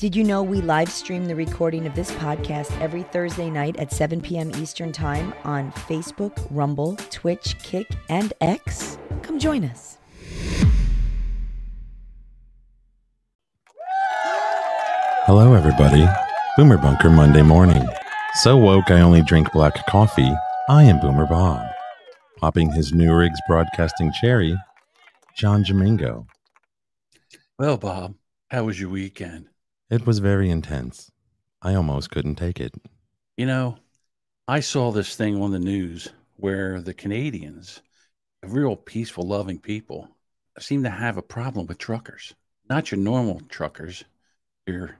[0.00, 3.92] Did you know we live stream the recording of this podcast every Thursday night at
[3.92, 4.50] 7 p.m.
[4.56, 8.96] Eastern Time on Facebook, Rumble, Twitch, Kick, and X?
[9.20, 9.98] Come join us.
[15.26, 16.06] Hello, everybody.
[16.56, 17.86] Boomer Bunker Monday morning.
[18.36, 20.32] So woke I only drink black coffee.
[20.70, 21.70] I am Boomer Bob.
[22.38, 24.56] Popping his new rigs broadcasting cherry,
[25.36, 26.26] John Jamingo.
[27.58, 28.14] Well, Bob,
[28.48, 29.49] how was your weekend?
[29.90, 31.10] It was very intense.
[31.60, 32.74] I almost couldn't take it.
[33.36, 33.76] You know,
[34.46, 37.82] I saw this thing on the news where the Canadians,
[38.42, 40.08] real peaceful, loving people,
[40.60, 42.34] seem to have a problem with truckers.
[42.68, 44.04] Not your normal truckers,
[44.64, 44.96] your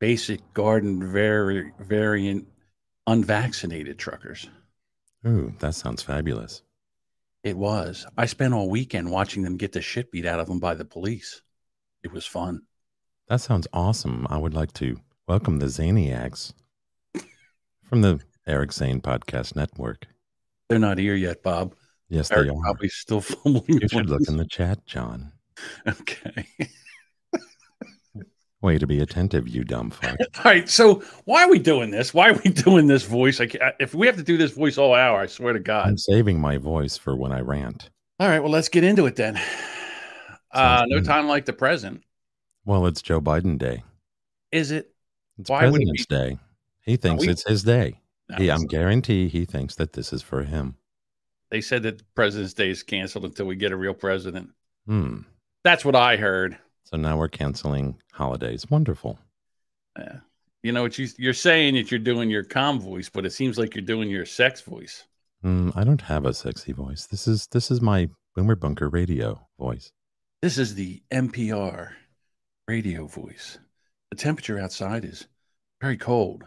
[0.00, 2.48] basic garden very variant
[3.06, 4.48] unvaccinated truckers.
[5.26, 6.62] Ooh, that sounds fabulous.
[7.44, 8.04] It was.
[8.16, 10.84] I spent all weekend watching them get the shit beat out of them by the
[10.84, 11.40] police.
[12.02, 12.62] It was fun.
[13.28, 14.26] That sounds awesome.
[14.28, 16.52] I would like to welcome the Zaniacs
[17.84, 20.06] from the Eric Zane Podcast Network.
[20.68, 21.74] They're not here yet, Bob.
[22.08, 22.60] Yes, Eric they are.
[22.60, 23.80] probably still fumbling.
[23.80, 25.32] You should look in the chat, John.
[25.88, 26.46] Okay.
[28.60, 30.16] Way to be attentive, you dumb fuck.
[30.38, 30.68] All right.
[30.68, 32.14] So why are we doing this?
[32.14, 33.40] Why are we doing this voice?
[33.40, 35.86] I can't, if we have to do this voice all hour, I swear to God.
[35.86, 37.90] I'm saving my voice for when I rant.
[38.20, 38.38] All right.
[38.40, 39.38] Well, let's get into it then.
[40.50, 41.04] Uh, no good.
[41.04, 42.02] time like the present.
[42.64, 43.82] Well, it's Joe Biden Day.
[44.52, 44.90] Is it?
[45.38, 46.38] It's Why President's Day.
[46.82, 48.00] He thinks we- it's his day.
[48.30, 50.76] No, He, I'm guarantee he thinks that this is for him.
[51.50, 54.50] they said that President's Day is canceled until we get a real president.
[54.86, 55.18] Hmm.
[55.62, 56.58] That's what I heard.
[56.84, 58.68] So now we're canceling holidays.
[58.70, 59.18] Wonderful.
[59.98, 60.18] Yeah.
[60.62, 63.58] You know what you, you're saying that you're doing your calm voice, but it seems
[63.58, 65.04] like you're doing your sex voice.
[65.42, 67.06] Hmm, I don't have a sexy voice.
[67.06, 69.92] This is this is my Boomer Bunker radio voice.
[70.42, 71.92] This is the NPR
[72.66, 73.58] radio voice.
[74.10, 75.26] The temperature outside is
[75.80, 76.44] very cold,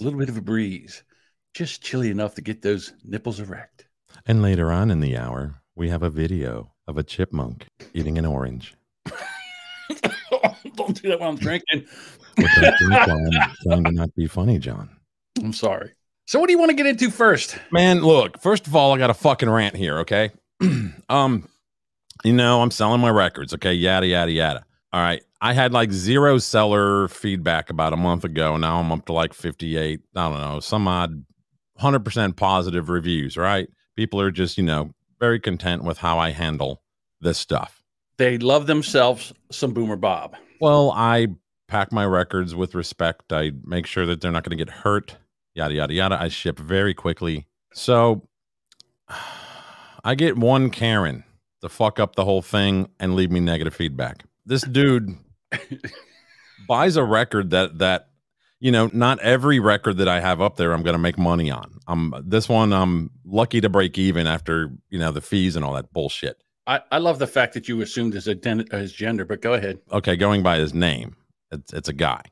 [0.00, 1.02] a little bit of a breeze,
[1.54, 3.86] just chilly enough to get those nipples erect.
[4.26, 8.26] And later on in the hour, we have a video of a chipmunk eating an
[8.26, 8.74] orange.
[10.76, 11.86] Don't do that while I'm drinking.
[12.36, 14.90] But don't think while I'm trying to not be funny, John.
[15.42, 15.92] I'm sorry.
[16.26, 17.58] So, what do you want to get into first?
[17.72, 20.30] Man, look, first of all, I got a fucking rant here, okay?
[21.08, 21.48] um,
[22.22, 23.72] you know, I'm selling my records, okay?
[23.72, 24.64] Yada yada yada.
[24.92, 25.22] All right.
[25.40, 28.56] I had like zero seller feedback about a month ago.
[28.56, 31.24] Now I'm up to like 58, I don't know, some odd
[31.80, 33.68] 100% positive reviews, right?
[33.96, 34.90] People are just, you know,
[35.20, 36.82] very content with how I handle
[37.20, 37.82] this stuff.
[38.16, 40.36] They love themselves some Boomer Bob.
[40.60, 41.28] Well, I
[41.68, 43.32] pack my records with respect.
[43.32, 45.16] I make sure that they're not going to get hurt.
[45.54, 46.20] Yada yada yada.
[46.20, 47.46] I ship very quickly.
[47.74, 48.26] So
[50.04, 51.24] I get one Karen
[51.60, 54.24] to fuck up the whole thing and leave me negative feedback.
[54.48, 55.14] This dude
[56.66, 58.08] buys a record that that
[58.60, 61.50] you know, not every record that I have up there I'm going to make money
[61.50, 61.78] on.
[61.86, 65.74] Um this one I'm lucky to break even after, you know, the fees and all
[65.74, 66.42] that bullshit.
[66.66, 69.78] I, I love the fact that you assumed his, ident- his gender, but go ahead.
[69.92, 71.16] Okay, going by his name.
[71.50, 72.22] It's it's a guy.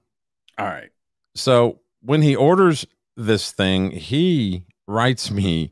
[0.59, 0.91] All right.
[1.34, 5.71] So when he orders this thing, he writes me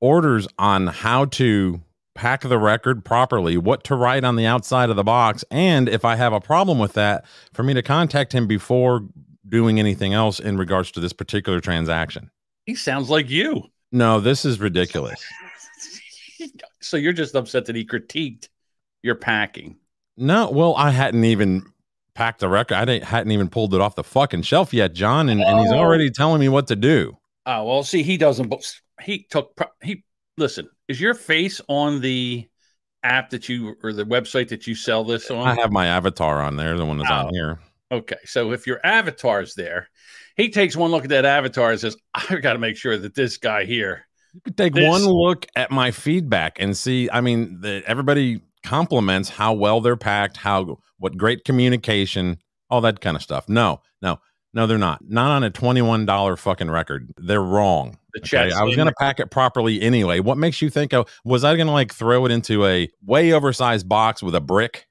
[0.00, 1.82] orders on how to
[2.18, 6.04] pack the record properly, what to write on the outside of the box, and if
[6.04, 7.24] I have a problem with that,
[7.54, 9.02] for me to contact him before
[9.48, 12.28] doing anything else in regards to this particular transaction.
[12.66, 13.62] He sounds like you.
[13.92, 15.24] No, this is ridiculous.
[16.80, 18.48] so you're just upset that he critiqued
[19.02, 19.76] your packing.
[20.16, 21.62] No, well, I hadn't even
[22.14, 22.74] packed the record.
[22.74, 25.70] I didn't, hadn't even pulled it off the fucking shelf yet, John, and, and he's
[25.72, 25.76] Oh.
[25.78, 27.16] already telling me what to do.
[27.46, 28.52] Oh well, see, he doesn't.
[29.00, 29.54] He took.
[29.56, 30.04] pro- He
[30.36, 30.68] listen.
[30.88, 32.48] Is your face on the
[33.02, 35.46] app that you or the website that you sell this on?
[35.46, 37.26] I have my avatar on there, the one that's Oh.
[37.26, 37.60] on here.
[37.90, 39.88] Okay, so if your avatar's there,
[40.36, 43.14] he takes one look at that avatar and says, "I've got to make sure that
[43.14, 47.08] this guy here." You could take This- one look at my feedback and see.
[47.10, 53.00] I mean, the, everybody compliments how well they're packed, how what great communication, all that
[53.00, 53.48] kind of stuff.
[53.48, 54.20] No, no,
[54.58, 55.08] no, they're not.
[55.08, 57.14] Not on a twenty-one dollar fucking record.
[57.16, 57.96] They're wrong.
[58.12, 58.50] The Okay.
[58.52, 60.18] I was gonna pack it properly anyway.
[60.18, 60.92] What makes you think?
[60.92, 64.88] I, was I gonna like throw it into a way oversized box with a brick?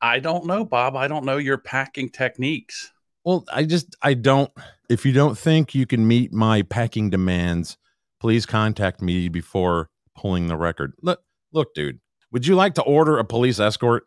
[0.00, 0.94] I don't know, Bob.
[0.94, 2.92] I don't know your packing techniques.
[3.24, 4.48] Well, I just I don't.
[4.88, 7.76] If you don't think you can meet my packing demands,
[8.20, 10.92] please contact me before pulling the record.
[11.02, 11.20] Look,
[11.52, 11.98] look, dude.
[12.30, 14.06] Would you like to order a police escort?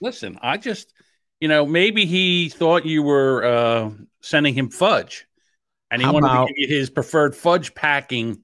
[0.00, 0.94] Listen, I just,
[1.40, 3.90] you know, maybe he thought you were uh,
[4.20, 5.26] sending him fudge,
[5.90, 8.42] and he How wanted about- to give you his preferred fudge packing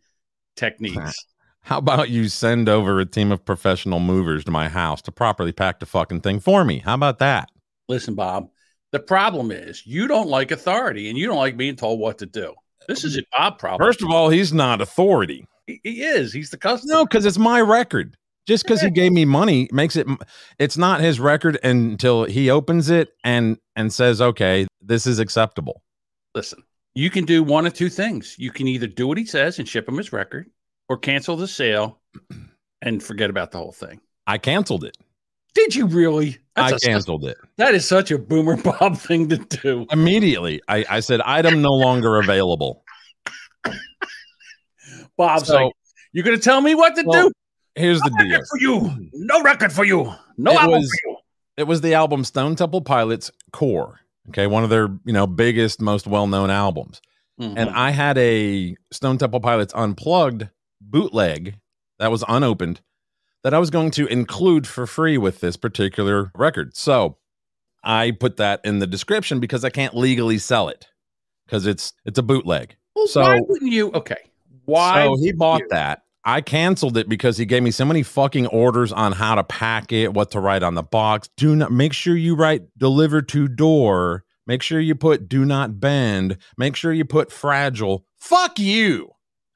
[0.56, 1.14] techniques.
[1.60, 5.50] How about you send over a team of professional movers to my house to properly
[5.52, 6.78] pack the fucking thing for me?
[6.78, 7.48] How about that?
[7.88, 8.48] Listen, Bob,
[8.92, 12.26] The problem is you don't like authority and you don't like being told what to
[12.26, 12.54] do.
[12.86, 13.84] This is a Bob problem.
[13.86, 15.44] First of all, he's not authority.
[15.66, 16.32] he, he is.
[16.32, 16.94] He's the customer.
[16.94, 18.16] No, because it's my record.
[18.46, 20.06] Just because he gave me money makes it.
[20.58, 25.82] It's not his record until he opens it and and says, "Okay, this is acceptable."
[26.34, 26.62] Listen,
[26.94, 28.36] you can do one of two things.
[28.38, 30.48] You can either do what he says and ship him his record,
[30.88, 31.98] or cancel the sale
[32.82, 34.00] and forget about the whole thing.
[34.28, 34.96] I canceled it.
[35.54, 36.38] Did you really?
[36.54, 39.86] I That's a- canceled it that is such a boomer Bob thing to do.
[39.90, 40.60] immediately.
[40.68, 42.84] I, I said, "Item no longer available."
[45.16, 45.72] Bob's So- like,
[46.12, 47.32] "You're going to tell me what to Well, do?
[47.76, 48.40] Here's the deal.
[48.50, 49.10] for you.
[49.12, 50.12] No record for you.
[50.38, 51.16] No It album was- for you."
[51.58, 54.00] It was the album Stone Temple Pilots Core.
[54.28, 57.00] Okay, one of their you know biggest, most well known albums.
[57.38, 57.72] and Mhm.
[57.74, 60.48] I had a Stone Temple Pilots unplugged
[60.80, 61.56] bootleg
[61.98, 62.80] that was unopened
[63.44, 66.74] that I was going to include for free with this particular record.
[66.76, 67.18] So
[67.84, 70.86] I put that in the description because I can't legally sell it
[71.46, 72.76] because it's it's a bootleg.
[72.94, 73.92] Well, so- why wouldn't you?
[73.92, 74.16] Okay,
[74.64, 75.04] why?
[75.04, 75.68] So he bought you?
[75.70, 76.02] that.
[76.28, 79.92] I canceled it because he gave me so many fucking orders on how to pack
[79.92, 81.30] it, what to write on the box.
[81.36, 84.24] Do not make sure you write deliver to door.
[84.44, 86.36] Make sure you put do not bend.
[86.58, 88.04] Make sure you put fragile.
[88.18, 89.12] Fuck you.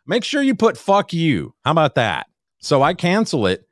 [0.06, 1.54] Make sure you put fuck you.
[1.64, 2.28] How about that?
[2.60, 3.68] So I cancel it,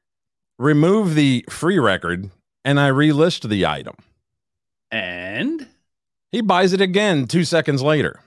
[0.59, 2.31] remove the free record,
[2.65, 3.95] and I relist the item.
[4.91, 5.69] And
[6.33, 8.21] He buys it again two seconds later.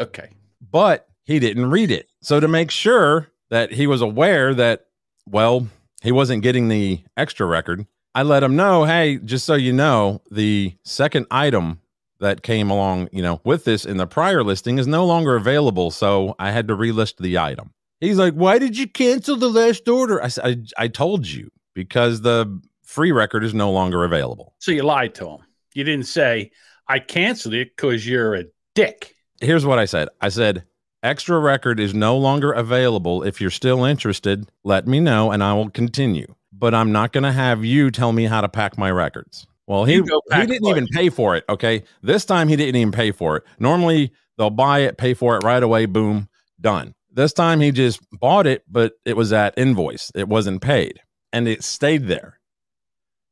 [0.00, 0.28] okay,
[0.70, 2.08] but he didn't read it.
[2.20, 4.86] So to make sure that he was aware that,
[5.28, 5.68] well,
[6.02, 10.22] he wasn't getting the extra record, I let him know, hey, just so you know,
[10.30, 11.78] the second item
[12.18, 15.90] that came along, you know, with this in the prior listing is no longer available.
[15.90, 17.74] So I had to relist the item.
[18.00, 20.22] He's like, why did you cancel the last order?
[20.22, 24.54] I said, I, I told you because the free record is no longer available.
[24.60, 25.40] so you lied to him.
[25.74, 26.52] You didn't say
[26.88, 28.44] I canceled it because you're a
[28.74, 29.14] dick.
[29.42, 30.08] here's what I said.
[30.22, 30.64] I said,
[31.02, 33.22] extra record is no longer available.
[33.22, 36.34] If you're still interested, let me know and I will continue.
[36.52, 39.46] But I'm not going to have you tell me how to pack my records.
[39.66, 41.44] Well, he, he didn't even pay for it.
[41.48, 41.84] Okay.
[42.02, 43.44] This time he didn't even pay for it.
[43.58, 45.86] Normally they'll buy it, pay for it right away.
[45.86, 46.28] Boom,
[46.60, 46.94] done.
[47.10, 50.10] This time he just bought it, but it was at invoice.
[50.14, 51.00] It wasn't paid
[51.32, 52.38] and it stayed there.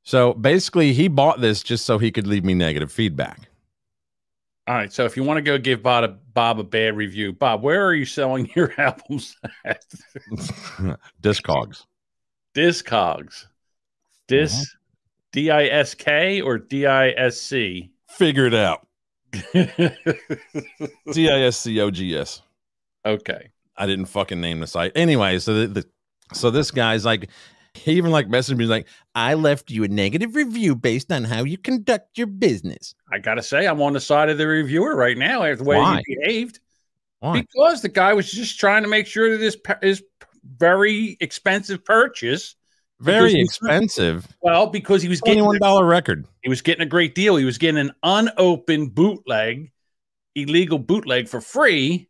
[0.03, 3.49] So basically, he bought this just so he could leave me negative feedback.
[4.67, 7.35] All right, so if you want to go give Bob a, Bob a bad review,
[7.35, 9.85] Bob, where are you selling your albums at?
[11.23, 11.85] Discogs.
[12.55, 13.45] Discogs.
[14.27, 14.75] Dis
[15.33, 17.91] D I S K or D I S C?
[18.09, 18.87] Figure it out.
[21.13, 22.41] D I S C O G S.
[23.05, 23.51] Okay.
[23.77, 24.93] I didn't fucking name the site.
[24.95, 25.85] Anyway, so the, the
[26.33, 27.29] so this guy's like
[27.75, 31.45] he even like messaged me like, I left you a negative review based on how
[31.45, 32.95] you conduct your business.
[33.13, 35.43] I gotta say, I'm on the side of the reviewer right now.
[35.43, 36.03] After the way Why?
[36.07, 36.61] he behaved,
[37.21, 37.41] Why?
[37.41, 40.03] because the guy was just trying to make sure that this his
[40.45, 42.57] very expensive purchase.
[43.01, 44.29] Very expensive.
[44.43, 46.27] Well, because he was getting one record.
[46.43, 47.37] he was getting a great deal.
[47.37, 49.73] He was getting an unopened bootleg,
[50.35, 52.10] illegal bootleg for free,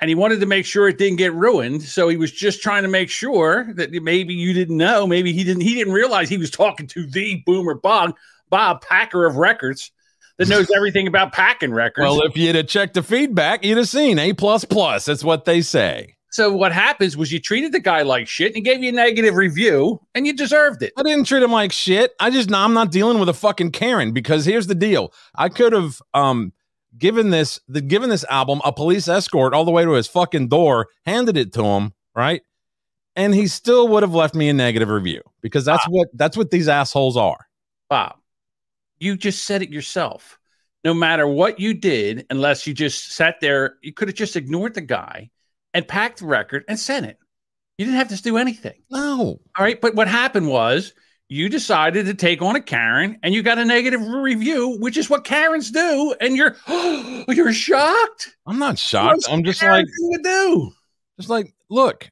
[0.00, 1.82] and he wanted to make sure it didn't get ruined.
[1.82, 5.44] So he was just trying to make sure that maybe you didn't know, maybe he
[5.44, 8.14] didn't he didn't realize he was talking to the Boomer Bob,
[8.50, 9.90] Bob Packer of records
[10.36, 12.04] that knows everything about packing records.
[12.04, 15.06] Well, if you'd have checked the feedback, you'd have seen A plus plus.
[15.06, 16.14] That's what they say.
[16.30, 18.92] so what happens was you treated the guy like shit and he gave you a
[18.92, 20.92] negative review and you deserved it.
[20.96, 22.12] I didn't treat him like shit.
[22.20, 25.12] I just I'm not dealing with a fucking Karen because here's the deal.
[25.34, 26.52] I could have um
[26.98, 30.48] given this the given this album a police escort all the way to his fucking
[30.48, 32.42] door, handed it to him, right?
[33.16, 36.50] And he still would have left me a negative review because that's what that's what
[36.50, 37.46] these assholes are.
[37.88, 38.16] Bob,
[38.98, 40.38] you just said it yourself.
[40.84, 44.74] No matter what you did, unless you just sat there, you could have just ignored
[44.74, 45.30] the guy
[45.74, 47.18] and packed the record and sent it.
[47.78, 48.80] You didn't have to do anything.
[48.90, 49.40] No.
[49.56, 49.80] All right.
[49.80, 50.92] But what happened was
[51.28, 55.10] you decided to take on a Karen and you got a negative review, which is
[55.10, 56.14] what Karens do.
[56.20, 58.36] And you're oh, you're shocked.
[58.46, 59.26] I'm not shocked.
[59.30, 60.72] I'm just like you do.
[61.18, 62.08] just like look.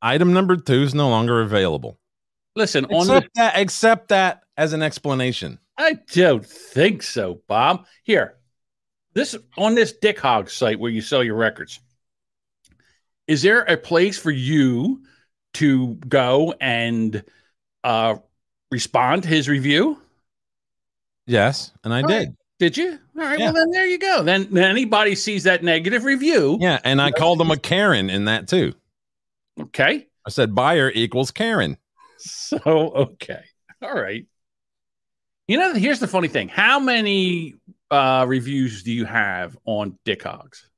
[0.00, 1.98] Item number 2 is no longer available.
[2.54, 5.58] Listen, on the Accept that accept that as an explanation.
[5.76, 7.86] I don't think so, Bob.
[8.02, 8.36] Here,
[9.14, 11.78] this on this Dick Hog site where you sell your records.
[13.26, 15.02] Is there a place for you
[15.54, 17.22] to go and
[17.84, 18.16] uh,
[18.70, 20.00] respond his review?
[21.26, 22.14] Yes, and I All did.
[22.16, 22.28] right.
[22.58, 22.98] Did you?
[23.16, 23.38] All right.
[23.38, 23.46] Yeah.
[23.46, 24.22] Well, then there you go.
[24.22, 26.58] Then, then anybody sees that negative review.
[26.60, 28.74] Yeah, and I called him a Karen in that too.
[29.60, 30.06] Okay.
[30.26, 31.76] I said buyer equals Karen.
[32.20, 33.44] So okay.
[33.80, 34.26] All right.
[35.46, 36.48] You know, here's the funny thing.
[36.48, 37.54] How many
[37.92, 40.68] uh, reviews do you have on Dick Hogs?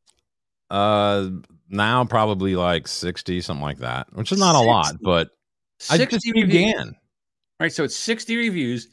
[0.69, 1.31] Uh,
[1.71, 4.97] now probably like sixty, something like that, which is not a lot,
[5.81, 6.03] 60.
[6.03, 6.47] I just reviews.
[6.47, 6.95] began.
[7.59, 8.89] Right, so it's 60 reviews,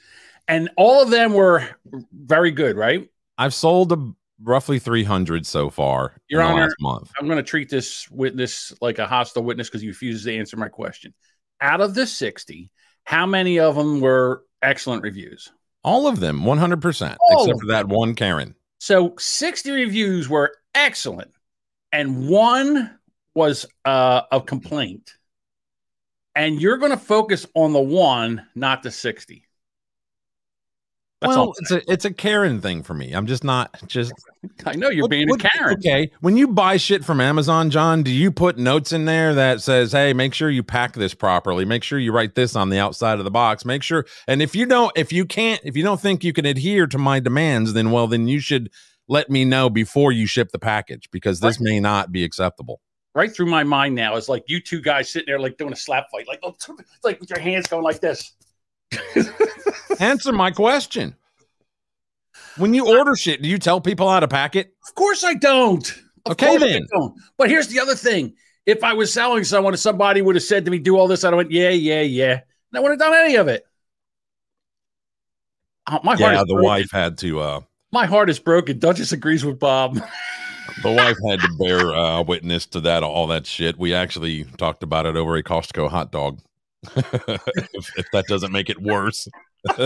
[0.47, 1.63] and all of them were
[2.11, 3.07] very good, right?
[3.37, 4.13] I've sold a,
[4.43, 7.11] roughly three hundred so far Your in the Honor, last month.
[7.19, 10.57] I'm going to treat this witness like a hostile witness because he refuses to answer
[10.57, 11.13] my question.
[11.59, 12.69] Out of the 60,
[13.03, 15.51] how many of them were excellent reviews?
[15.83, 18.55] All of them, one hundred percent, All except for that one Karen.
[18.79, 21.31] So 60 reviews were excellent,
[21.91, 22.97] and one
[23.33, 25.16] was uh, a complaint.
[26.37, 29.43] And you're going to focus on the one, not the 60.
[31.19, 33.11] That's well, it's a it's a Karen thing for me.
[33.13, 34.13] I'm just not just
[34.67, 35.73] I know you're What- being what- a Karen.
[35.79, 39.61] Okay, when you buy shit from Amazon, John, do you put notes in there that
[39.61, 41.65] says, "Hey, make sure you pack this properly.
[41.65, 43.65] Make sure you write this on the outside of the box.
[43.65, 46.45] Make sure." And if you don't, if you can't, if you don't think you can
[46.45, 48.69] adhere to my demands, then well, then you should
[49.07, 52.79] let me know before you ship the package because this may not be acceptable.
[53.17, 55.75] Right through my mind now is like you two guys sitting there like doing a
[55.75, 56.69] slap fight, like oh, it's
[57.03, 58.33] like with your hands going like this.
[59.99, 61.15] Answer my question.
[62.57, 64.73] When you order shit, do you tell people how to pack it?
[64.87, 65.87] Of course I don't.
[66.25, 66.85] Of Okay, then.
[66.91, 67.15] don't.
[67.37, 70.65] But here's the other thing: if I was selling someone, if somebody would have said
[70.65, 72.41] to me, "Do all this," I'd have went, "Yeah, yeah, yeah," and
[72.75, 73.65] I wouldn't have done any of it.
[75.89, 76.63] Oh, my heart Yeah, is the broken.
[76.65, 77.39] wife had to.
[77.39, 78.77] uh My heart is broken.
[78.79, 79.99] Duchess agrees with Bob.
[80.83, 83.77] The wife had to bear uh, witness to that, all that shit.
[83.77, 86.39] We actually talked about it over a Costco hot dog.
[86.95, 89.27] if, if that doesn't make it worse,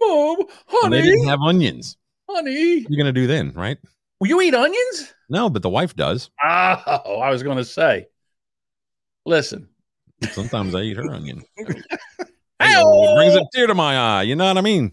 [0.00, 0.36] Mom,
[0.66, 1.96] honey, they didn't have onions.
[2.28, 3.78] honey, you're gonna do then, right?
[4.20, 5.14] will you eat onions?
[5.28, 6.30] No, but the wife does.
[6.42, 8.06] Oh, I was going to say.
[9.24, 9.68] Listen,
[10.32, 11.44] Sometimes I eat her onion.
[12.60, 14.22] It brings a tear to my eye.
[14.22, 14.92] You know what I mean?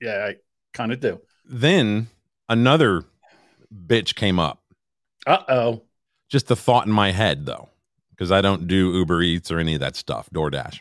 [0.00, 0.36] yeah, I
[0.74, 1.18] kind of do.
[1.46, 2.08] Then
[2.48, 3.04] another
[3.86, 4.62] bitch came up.
[5.26, 5.82] Uh oh.
[6.28, 7.68] Just the thought in my head, though,
[8.10, 10.28] because I don't do Uber Eats or any of that stuff.
[10.30, 10.80] DoorDash.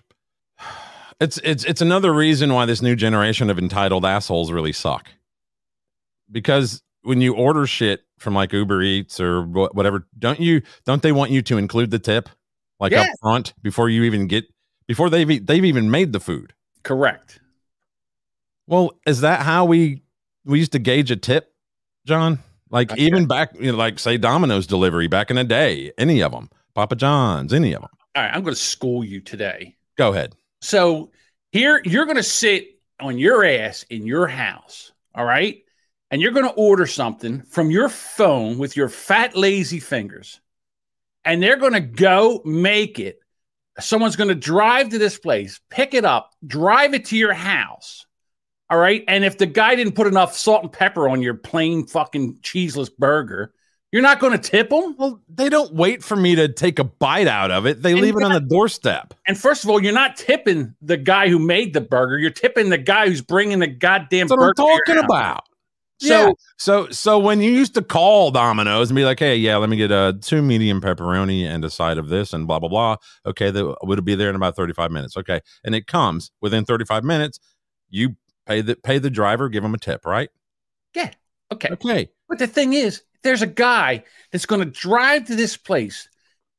[1.20, 5.10] It's it's it's another reason why this new generation of entitled assholes really suck.
[6.30, 11.12] Because when you order shit from like Uber Eats or whatever, don't you don't they
[11.14, 12.30] want you to include the tip
[12.80, 14.46] like up front before you even get
[14.88, 16.54] before they've they've even made the food?
[16.82, 17.40] Correct.
[18.68, 20.02] Well, is that how we
[20.46, 21.53] we used to gauge a tip,
[22.06, 22.40] John?
[22.70, 26.32] Like even back, you know, like say Domino's delivery back in the day, any of
[26.32, 27.92] them, Papa John's, any of them.
[28.16, 29.76] All right, I'm going to school you today.
[29.96, 30.36] Go ahead.
[30.62, 31.12] So
[31.52, 35.64] here you're going to sit on your ass in your house, all right?
[36.10, 40.40] And you're going to order something from your phone with your fat, lazy fingers.
[41.26, 43.20] And they're going to go make it.
[43.80, 48.06] Someone's going to drive to this place, pick it up, drive it to your house.
[48.74, 49.04] All right.
[49.08, 52.90] And if the guy didn't put enough salt and pepper on your plain fucking cheeseless
[52.90, 53.54] burger,
[53.92, 54.96] you're not going to tip them.
[54.98, 57.84] Well, they don't wait for me to take a bite out of it.
[57.84, 59.14] They And leave it you're on the doorstep.
[59.28, 62.18] And first of all, you're not tipping the guy who made the burger.
[62.18, 64.86] You're tipping the guy who's bringing the goddamn That's what I'm burger.
[64.88, 65.44] talking about.
[66.00, 66.32] So yeah.
[66.58, 69.78] So so when you used to call Domino's and be like, "Hey, yeah, let me
[69.78, 72.96] get a two medium pepperoni and a side of this and blah blah blah."
[73.28, 75.16] Okay, that would be there in about 35 minutes.
[75.16, 75.42] Okay.
[75.64, 77.40] And it comes within 35 minutes,
[77.90, 78.16] you
[78.46, 80.30] pay the pay the driver, give him a tip, right?
[80.96, 81.12] Yeah.
[81.52, 81.70] Okay.
[81.72, 82.10] Okay.
[82.30, 86.10] But the thing is, there's a guy that's going to drive to this place,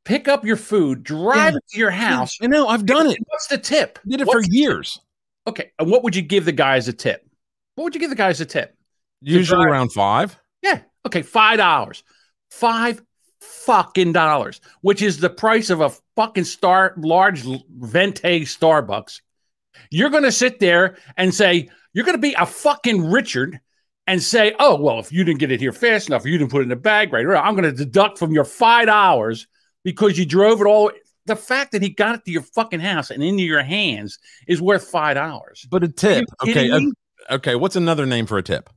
[0.05, 1.57] pick up your food, drive Yeah.
[1.59, 2.39] it to your house.
[2.41, 3.19] I know, I've done it.
[3.27, 3.99] What's the tip?
[4.07, 4.99] Did it What's for years.
[5.47, 5.73] Okay.
[5.79, 7.27] And what would you give the guy as a tip?
[7.75, 8.77] What would you give the guy as a tip?
[9.21, 10.39] Usually around 5.
[10.63, 10.81] Yeah.
[11.07, 11.23] Okay.
[11.23, 12.03] Five dollars.
[12.51, 13.03] Five
[13.41, 19.21] fucking dollars, which is the price of a fucking star large venti Starbucks.
[19.91, 23.61] You're gonna sit there and say, you're gonna be a fucking Richard
[24.07, 26.51] and say, oh, well, if you didn't get it here fast enough, or you didn't
[26.51, 29.47] put it in the bag right, right, I'm gonna deduct from your five dollars
[29.85, 30.91] because you drove it all.
[31.27, 34.61] The fact that he got it to your fucking house and into your hands is
[34.61, 35.67] worth five dollars.
[35.71, 36.25] But a tip.
[36.43, 36.53] Okay.
[36.53, 36.93] kidding
[37.31, 38.69] uh, okay, what's another name for a tip?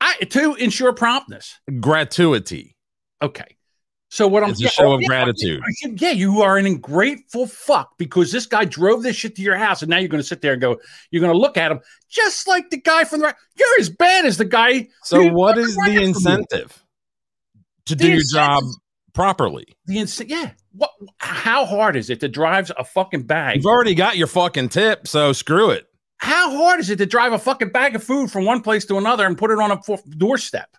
[0.00, 1.58] I, to ensure promptness.
[1.80, 2.76] Gratuity.
[3.22, 3.56] Okay.
[4.10, 5.62] So what I'm It's a show oh, of yeah, gratitude.
[5.82, 9.82] Yeah, you are an ungrateful fuck because this guy drove this shit to your house,
[9.82, 10.80] and now you're going to sit there and go,
[11.12, 13.26] you're going to look at him just like the guy from the.
[13.26, 14.88] right- You're as bad as the guy.
[15.04, 16.84] So what is the incentive
[17.86, 18.64] to The do your job
[19.12, 19.76] properly?
[19.86, 20.50] The ins- yeah.
[20.72, 20.90] What?
[21.18, 23.56] How hard is it to drive a fucking bag?
[23.56, 25.86] You've already got your fucking tip, so screw it.
[26.16, 28.98] How hard is it to drive a fucking bag of food from one place to
[28.98, 29.80] another and put it on a
[30.16, 30.76] doorstep?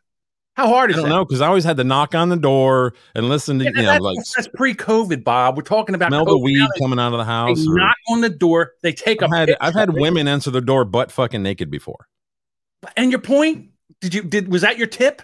[0.55, 1.15] How hard I is don't that?
[1.15, 3.75] know because I always had to knock on the door and listen to Yeah, you
[3.77, 5.55] know that's, like that's pre-COVID, Bob.
[5.55, 7.65] We're talking about smell the weed coming out of the They house.
[7.67, 8.73] or- knock on the door.
[8.81, 9.25] They take a.
[9.25, 12.07] I've had I've had women answer the door butt fucking naked before.
[12.97, 13.69] And your point?
[14.01, 15.21] Did you did was that your tip?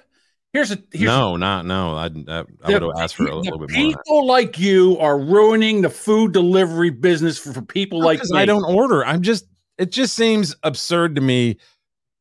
[0.53, 1.95] Here's a here's no, not no.
[1.95, 3.93] I, I, I would have asked for a, little bit more.
[3.93, 8.39] People like you are ruining the food delivery business for, for people like me.
[8.39, 9.05] I don't order.
[9.05, 9.45] I'm just.
[9.77, 11.57] It just seems absurd to me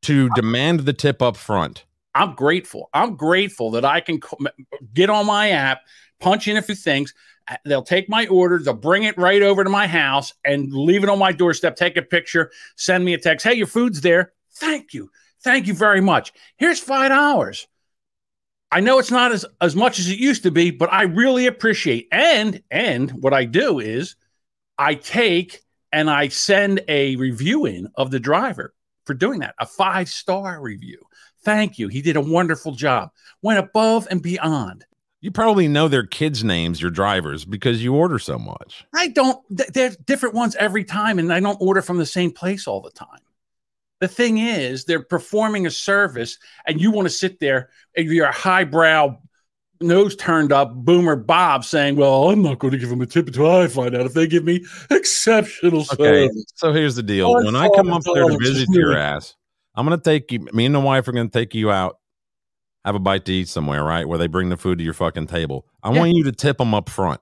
[0.02, 1.84] to demand the tip up front.
[2.16, 2.88] I'm grateful.
[2.94, 4.20] I'm grateful that I can
[4.94, 5.82] get on my app,
[6.18, 7.12] punch in a few things.
[7.66, 11.10] They'll take my order, they'll bring it right over to my house and leave it
[11.10, 13.44] on my doorstep, take a picture, send me a text.
[13.46, 14.32] Hey, your food's there.
[14.54, 15.10] Thank you.
[15.42, 16.32] Thank you very much.
[16.56, 17.68] Here's five dollars.
[18.72, 21.46] I know it's not as, as much as it used to be, but I really
[21.46, 22.08] appreciate.
[22.10, 24.16] And and what I do is
[24.78, 25.60] I take
[25.92, 30.60] and I send a review in of the driver for doing that, a five star
[30.60, 31.05] review.
[31.46, 31.86] Thank you.
[31.86, 33.10] He did a wonderful job.
[33.40, 34.84] Went above and beyond.
[35.20, 38.84] You probably know their kids' names, your drivers, because you order so much.
[38.92, 42.32] I don't, th- they're different ones every time, and I don't order from the same
[42.32, 43.20] place all the time.
[44.00, 46.36] The thing is, they're performing a service,
[46.66, 49.18] and you want to sit there and you're a highbrow,
[49.80, 53.28] nose turned up boomer Bob saying, Well, I'm not going to give them a tip
[53.28, 56.44] until I find out if they give me exceptional Okay, service.
[56.56, 57.28] so here's the deal.
[57.28, 59.36] Oh, When I come up there to visit your ass,
[59.76, 60.40] I'm gonna take you.
[60.52, 61.98] Me and the wife are gonna take you out,
[62.84, 64.06] have a bite to eat somewhere, right?
[64.08, 65.66] Where they bring the food to your fucking table.
[65.82, 65.98] I Yeah.
[65.98, 67.20] want you to tip them up front.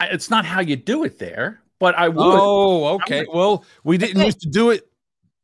[0.00, 2.18] I- It's not how you do it there, but I would.
[2.18, 3.18] Oh, okay.
[3.18, 4.82] I'm- Well, we didn't used to do it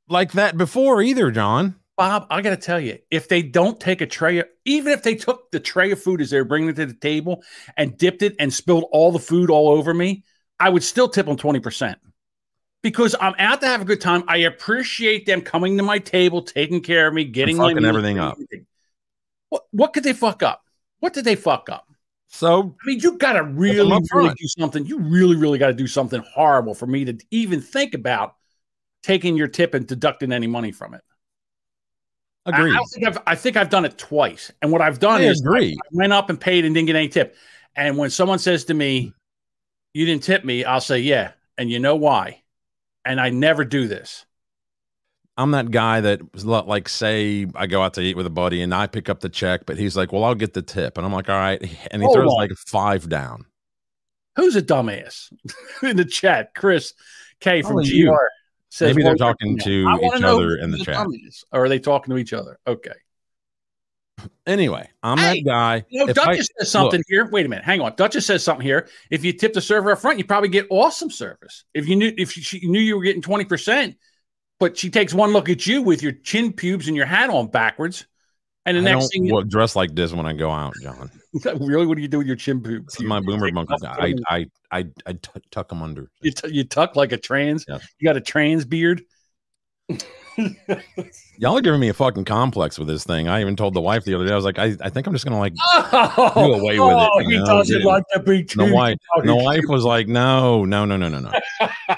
[0.08, 1.76] like that before either, John.
[1.96, 5.02] Bob, I got to tell you, if they don't take a tray, of, even if
[5.02, 7.44] they took the tray of food as they were bringing it to the table
[7.76, 10.24] and dipped it and spilled all the food all over me,
[10.58, 11.96] I would still tip them 20%
[12.82, 14.24] because I'm out to have a good time.
[14.28, 18.38] I appreciate them coming to my table, taking care of me, getting my everything up.
[19.48, 20.64] What, what could they fuck up?
[21.00, 21.86] What did they fuck up?
[22.28, 24.86] So I mean, you got to really, really do something.
[24.86, 28.34] You really, really got to do something horrible for me to even think about
[29.02, 31.02] taking your tip and deducting any money from it.
[32.46, 32.74] I- agreed.
[32.74, 34.50] I, think I've, I think I've done it twice.
[34.62, 35.76] And what I've done I is agree.
[35.76, 37.36] I went up and paid and didn't get any tip.
[37.76, 39.12] And when someone says to me,
[39.92, 41.32] You didn't tip me, I'll say, Yeah.
[41.58, 42.41] And you know why?
[43.04, 44.24] And I never do this.
[45.36, 48.60] I'm that guy that was like, say, I go out to eat with a buddy
[48.62, 51.06] and I pick up the check, but he's like, "Well, I'll get the tip," and
[51.06, 51.60] I'm like, "All right,"
[51.90, 52.36] and he Hold throws on.
[52.36, 53.46] like five down.
[54.36, 55.32] Who's a dumbass
[55.82, 56.54] in the chat?
[56.54, 56.92] Chris
[57.40, 58.18] K from Probably GR you.
[58.68, 60.96] says, Maybe they're talking to each other in the chat.
[61.06, 62.58] dumbass." Or are they talking to each other?
[62.66, 62.92] Okay.
[64.46, 65.84] Anyway, I'm Hey, that guy.
[65.88, 67.28] You know, If I- Duchess says something here.
[67.30, 67.64] Wait a minute.
[67.64, 67.94] Hang on.
[67.96, 68.88] Duchess says something here.
[69.10, 71.64] If you tip the server up front, you probably get awesome service.
[71.74, 73.96] If you knew if she, knew you were getting 20%,
[74.60, 77.48] but she takes one look at you with your chin pubes and your hat on
[77.48, 78.06] backwards.
[78.64, 81.10] And the I next thing you well, dress like this when I go out, John.
[81.60, 83.00] really, what do you do with your chin pubes?
[83.00, 86.10] My boomer take I, I, I I I I t- tuck them under.
[86.20, 87.64] you, you tuck like a trans.
[87.66, 87.78] Yeah.
[87.98, 89.02] You got a trans beard.
[91.38, 93.28] Y'all are giving me a fucking complex with this thing.
[93.28, 94.32] I even told the wife the other day.
[94.32, 95.54] I was like, I, I think I'm just gonna like.
[95.94, 98.48] Oh, Do away with it, oh, you he know, doesn't get- like to be And
[98.48, 101.32] the wife, the wife was like, no, no, no, no, no, no.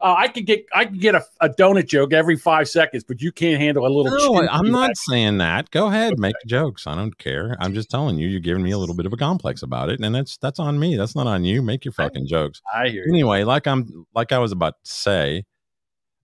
[0.00, 3.22] Uh, I could get I could get a, a donut joke every five seconds, but
[3.22, 4.10] you can't handle a little.
[4.34, 5.70] No, I'm not saying that.
[5.70, 6.88] Go ahead, make jokes.
[6.88, 7.56] I don't care.
[7.60, 10.00] I'm just telling you, you're giving me a little bit of a complex about it,
[10.00, 10.96] and that's that's on me.
[10.96, 11.62] That's not on you.
[11.62, 12.60] Make your fucking jokes.
[12.74, 13.12] I hear you.
[13.12, 15.44] Anyway, like I'm like I was about to say,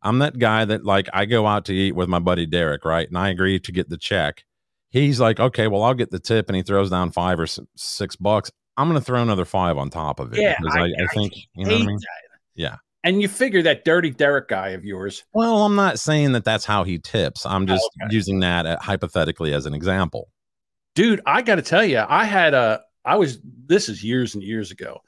[0.03, 3.09] I'm that guy that like I go out to eat with my buddy Derek, right?
[3.09, 4.45] And I agree to get the check.
[4.91, 8.17] He's like, okay, well, I'll get the tip, and he throws down five or six
[8.17, 8.51] bucks.
[8.77, 11.07] I'm gonna throw another five on top of it Yeah, because I- I, I, I
[11.15, 11.97] think you know what I mean.
[11.97, 12.39] that.
[12.55, 12.77] Yeah.
[13.05, 15.25] And you figure that dirty Derek guy of yours.
[15.33, 17.47] Well, I'm not saying that that's how he tips.
[17.47, 18.13] I'm just okay.
[18.15, 20.29] using that uh, hypothetically as an example.
[20.95, 24.71] dude i gotta tell you i had a i was this is years and years
[24.73, 24.99] ago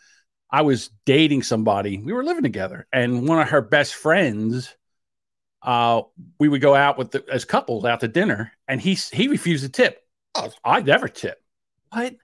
[0.51, 4.77] i was dating somebody we were living together and one of her best friends
[5.63, 6.03] uh
[6.39, 9.63] we would go out with the, as couples out to dinner and he he refused
[9.65, 11.43] to tip oh, i never tip
[11.93, 12.17] what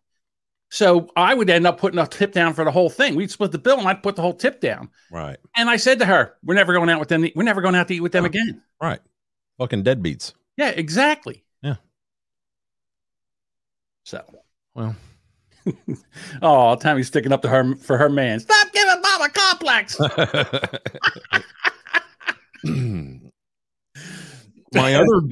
[0.71, 3.53] so i would end up putting a tip down for the whole thing we'd split
[3.53, 5.37] the bill and i'd put the whole tip down Right.
[5.57, 7.89] and i said to her we're never going out with them we're never going out
[7.89, 8.27] to eat with them Oh.
[8.27, 9.01] again Right.
[9.59, 10.33] Fucking deadbeats.
[10.57, 11.77] yeah exactly Yeah.
[14.05, 14.23] so
[14.75, 14.97] Well,
[16.43, 18.39] Oh, Tammy's sticking up to her for her man.
[18.39, 19.99] Stop giving Bob a complex.
[24.75, 25.23] my other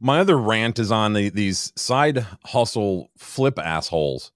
[0.00, 4.32] my other rant is on the these side hustle flip assholes.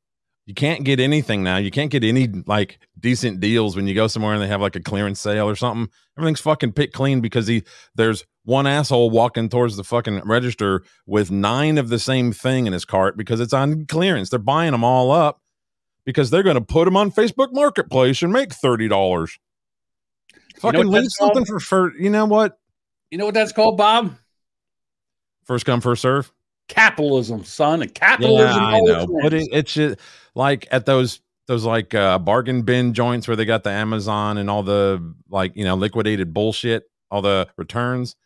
[0.47, 1.57] You can't get anything now.
[1.57, 4.77] You can't get any like decent deals when you go somewhere and they have like
[4.77, 5.93] a clearance sale or something.
[6.17, 7.65] Everything's fucking pick clean because he
[7.97, 12.73] there's one asshole walking towards the fucking register with nine of the same thing in
[12.73, 14.31] his cart because it's on clearance.
[14.31, 15.41] They're buying them all up
[16.05, 19.37] because they're going to put them on Facebook Marketplace and make thirty dollars.
[20.33, 21.49] know Fucking what leave that's called?
[21.49, 22.57] for for you know what
[23.11, 24.17] You know what that's called, Bob?
[25.47, 26.33] First come, first serve.
[26.69, 28.61] Capitalism, son, and capitalism.
[28.61, 29.99] Yeah, I know, but it, it's just
[30.35, 34.51] like at those those like uh, bargain bin joints where they got the Amazon and
[34.51, 38.17] all the like you know liquidated bullshit, all the returns.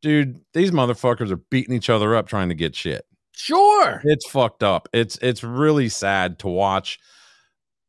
[0.00, 3.04] Dude, these motherfuckers are beating each other up trying to get shit.
[3.32, 4.88] Sure, it's fucked up.
[4.92, 7.00] It's it's really sad to watch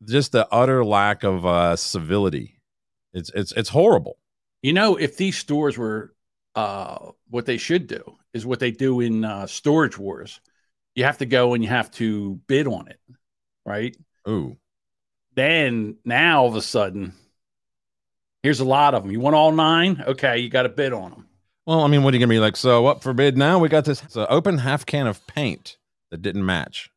[0.04, 2.60] just the utter lack of uh, civility.
[3.12, 4.18] It's it's it's horrible.
[4.62, 6.14] You know, if these stores were
[6.56, 10.40] uh, what they should do is what they do in uh, storage wars.
[10.94, 13.00] You have to go and you have to bid on it,
[13.64, 13.96] right?
[14.28, 14.56] Ooh.
[15.34, 17.14] Then now all of a sudden,
[18.42, 19.12] here's a lot of them.
[19.12, 20.04] You want all nine?
[20.06, 21.28] Okay, you got to bid on them.
[21.66, 22.56] Well, I mean, what are you gonna be like?
[22.56, 23.58] So up for bid now?
[23.58, 25.78] We got this so open half can of paint
[26.10, 26.90] that didn't match.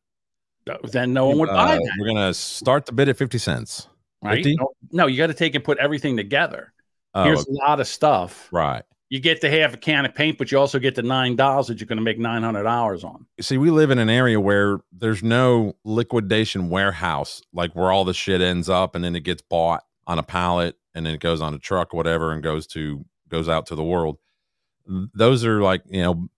[0.84, 1.92] Then no one would buy uh, that.
[1.98, 3.88] We're gonna start the bid at fifty cents.
[4.22, 4.44] Right?
[4.46, 6.72] No, no, you got to take and put everything together.
[7.14, 7.52] Oh, Here's okay.
[7.52, 8.48] a lot of stuff.
[8.52, 11.36] Right you get to have a can of paint, but you also get the nine
[11.36, 13.26] dollars that you're going to make nine hundred dollars on.
[13.40, 18.14] See, we live in an area where there's no liquidation warehouse, like where all the
[18.14, 21.40] shit ends up and then it gets bought on a pallet and then it goes
[21.40, 24.18] on a truck, whatever, and goes to goes out to the world.
[24.86, 26.28] Those are like you know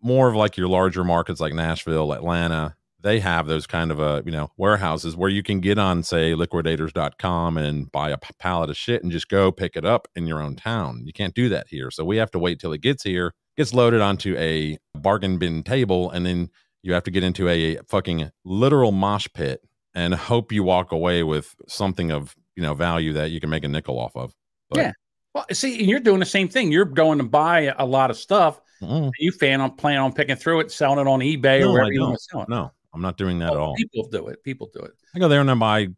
[0.00, 4.02] more of like your larger markets like Nashville, Atlanta, they have those kind of a
[4.02, 8.70] uh, you know warehouses where you can get on say liquidators.com and buy a pallet
[8.70, 11.02] of shit and just go pick it up in your own town.
[11.04, 11.90] You can't do that here.
[11.90, 15.62] So we have to wait till it gets here gets loaded onto a bargain bin
[15.62, 16.48] table and then
[16.82, 19.60] you have to get into a fucking literal mosh pit
[19.94, 23.64] and hope you walk away with something of you know value that you can make
[23.64, 24.34] a nickel off of
[24.70, 24.92] but, yeah.
[25.34, 26.72] Well see you're doing the same thing.
[26.72, 29.10] You're going to buy a lot of stuff mm-hmm.
[29.18, 31.92] you fan on plan on picking through it selling it on ebay no, or wherever
[31.92, 32.48] you want to sell it.
[32.48, 33.74] No I'm not doing that oh, at all.
[33.74, 34.42] People do it.
[34.44, 34.92] People do it.
[35.14, 35.94] I go there and I buy, you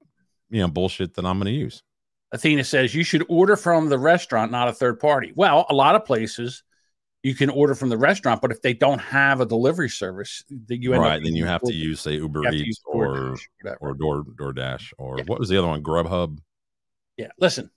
[0.50, 1.82] know, bullshit that I'm going to use.
[2.32, 5.32] Athena says you should order from the restaurant, not a third party.
[5.36, 6.64] Well, a lot of places
[7.22, 10.82] you can order from the restaurant, but if they don't have a delivery service, then
[10.82, 13.36] you right, then you have to use say Uber Eats or
[13.80, 15.24] or Door DoorDash or yeah.
[15.26, 15.82] what was the other one?
[15.82, 16.38] Grubhub.
[17.16, 17.70] Yeah, listen,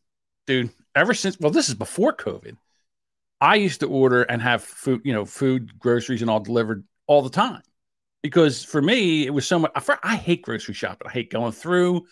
[0.47, 0.71] dude.
[0.95, 2.57] Ever since well, this is before COVID.
[3.41, 7.21] I used to order and have food, you know, food, groceries, and all delivered all
[7.21, 7.61] the time
[8.21, 9.71] because for me it was so much.
[10.03, 11.07] I hate grocery shopping.
[11.07, 12.05] I hate going through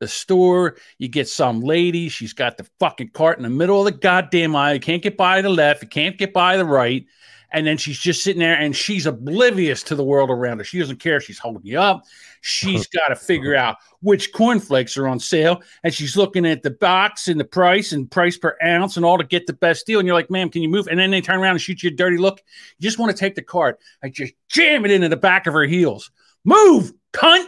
[0.00, 0.76] the store.
[0.98, 4.56] You get some lady, she's got the fucking cart in the middle of the goddamn
[4.56, 4.74] aisle.
[4.74, 7.06] You can't get by the left, you can't get by the right
[7.54, 10.64] and then she's just sitting there and she's oblivious to the world around her.
[10.64, 11.20] She doesn't care.
[11.20, 12.04] She's holding you up.
[12.46, 16.72] She's got to figure out which cornflakes are on sale, and she's looking at the
[16.72, 19.98] box and the price and price per ounce and all to get the best deal.
[19.98, 21.88] And you're like, "Ma'am, can you move?" And then they turn around and shoot you
[21.88, 22.42] a dirty look.
[22.78, 23.76] You just want to take the card.
[24.02, 26.10] I just jam it into the back of her heels.
[26.44, 27.46] Move, cunt.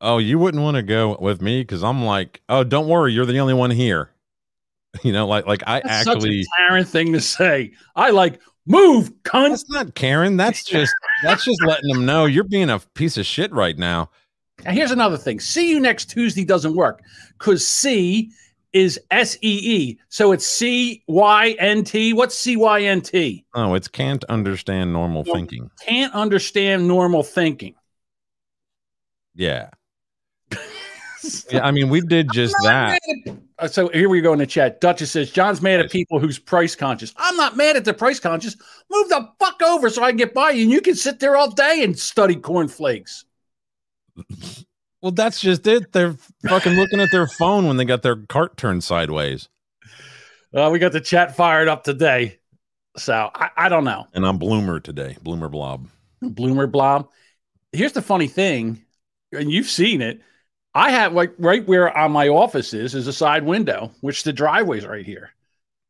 [0.00, 3.26] Oh, you wouldn't want to go with me because I'm like, oh, don't worry, you're
[3.26, 4.10] the only one here.
[5.02, 7.72] You know, like like I That's actually such a Karen thing to say.
[7.96, 9.50] I like Move, cunt.
[9.50, 10.36] That's not Karen.
[10.36, 14.10] That's just that's just letting them know you're being a piece of shit right now.
[14.64, 15.40] And here's another thing.
[15.40, 17.02] See you next Tuesday doesn't work
[17.38, 18.30] because C
[18.72, 19.98] is S E E.
[20.08, 22.12] So it's C Y N T.
[22.12, 23.44] What's C Y N T?
[23.54, 25.70] Oh, it's can't understand normal thinking.
[25.80, 27.74] Can't understand normal thinking.
[29.34, 29.70] Yeah.
[31.50, 33.00] Yeah, I mean, we did just that.
[33.58, 34.80] Uh, so here we go in the chat.
[34.80, 37.14] Duchess says John's mad at people who's price conscious.
[37.16, 38.56] I'm not mad at the price conscious.
[38.90, 41.36] Move the fuck over so I can get by you, and you can sit there
[41.36, 43.24] all day and study cornflakes.
[45.04, 45.92] Well, that's just it.
[45.92, 46.16] They're
[46.48, 49.50] fucking looking at their phone when they got their cart turned sideways.
[50.54, 52.38] Uh, we got the chat fired up today,
[52.96, 54.06] so I, I don't know.
[54.14, 55.88] And I'm Bloomer today, Bloomer Blob.
[56.22, 57.10] Bloomer Blob.
[57.72, 58.82] Here's the funny thing,
[59.30, 60.22] and you've seen it
[60.74, 64.32] I have like right where on my office is is a side window, which the
[64.32, 65.30] driveway's right here.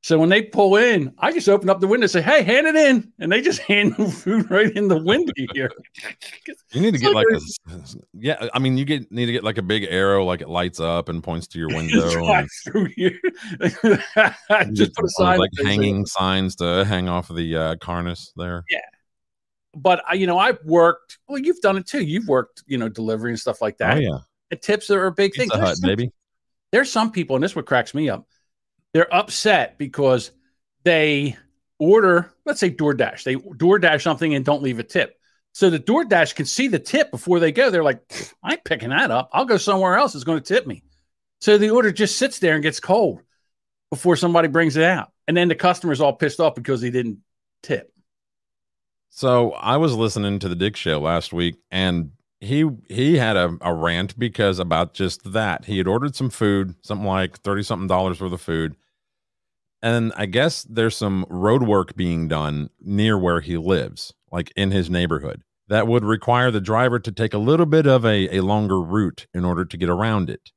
[0.02, 2.66] So when they pull in, I just open up the window and say, "Hey, hand
[2.66, 5.70] it in," and they just hand the food right in the window here.
[6.72, 7.40] you need to get like a
[8.12, 8.48] yeah.
[8.52, 11.08] I mean, you get need to get like a big arrow, like it lights up
[11.08, 12.26] and points to your window.
[12.26, 13.18] and, through here.
[14.74, 18.62] just put a sign like hanging signs to hang off of the uh, harness there.
[18.70, 18.80] Yeah,
[19.74, 21.16] but I, you know, I've worked.
[21.26, 22.04] Well, you've done it too.
[22.04, 23.96] You've worked, you know, delivery and stuff like that.
[23.96, 24.18] Oh yeah
[24.52, 25.48] tips are a big thing.
[25.50, 26.10] Hut, some, maybe.
[26.72, 28.26] There's some people, and this what cracks me up.
[28.92, 30.30] They're upset because
[30.84, 31.36] they
[31.78, 33.24] order, let's say DoorDash.
[33.24, 35.18] They DoorDash something and don't leave a tip.
[35.52, 37.70] So the DoorDash can see the tip before they go.
[37.70, 38.00] They're like,
[38.42, 39.30] I'm picking that up.
[39.32, 40.82] I'll go somewhere else that's going to tip me.
[41.40, 43.20] So the order just sits there and gets cold
[43.90, 45.12] before somebody brings it out.
[45.28, 47.18] And then the customer's all pissed off because he didn't
[47.62, 47.92] tip.
[49.10, 52.10] So I was listening to the Dick Show last week, and
[52.44, 56.74] he he had a, a rant because about just that he had ordered some food
[56.82, 58.76] something like 30 something dollars worth of food
[59.82, 64.70] And I guess there's some road work being done near where he lives, like in
[64.70, 68.40] his neighborhood, that would require the driver to take a little bit of a, a
[68.42, 70.52] longer route in order to get around it.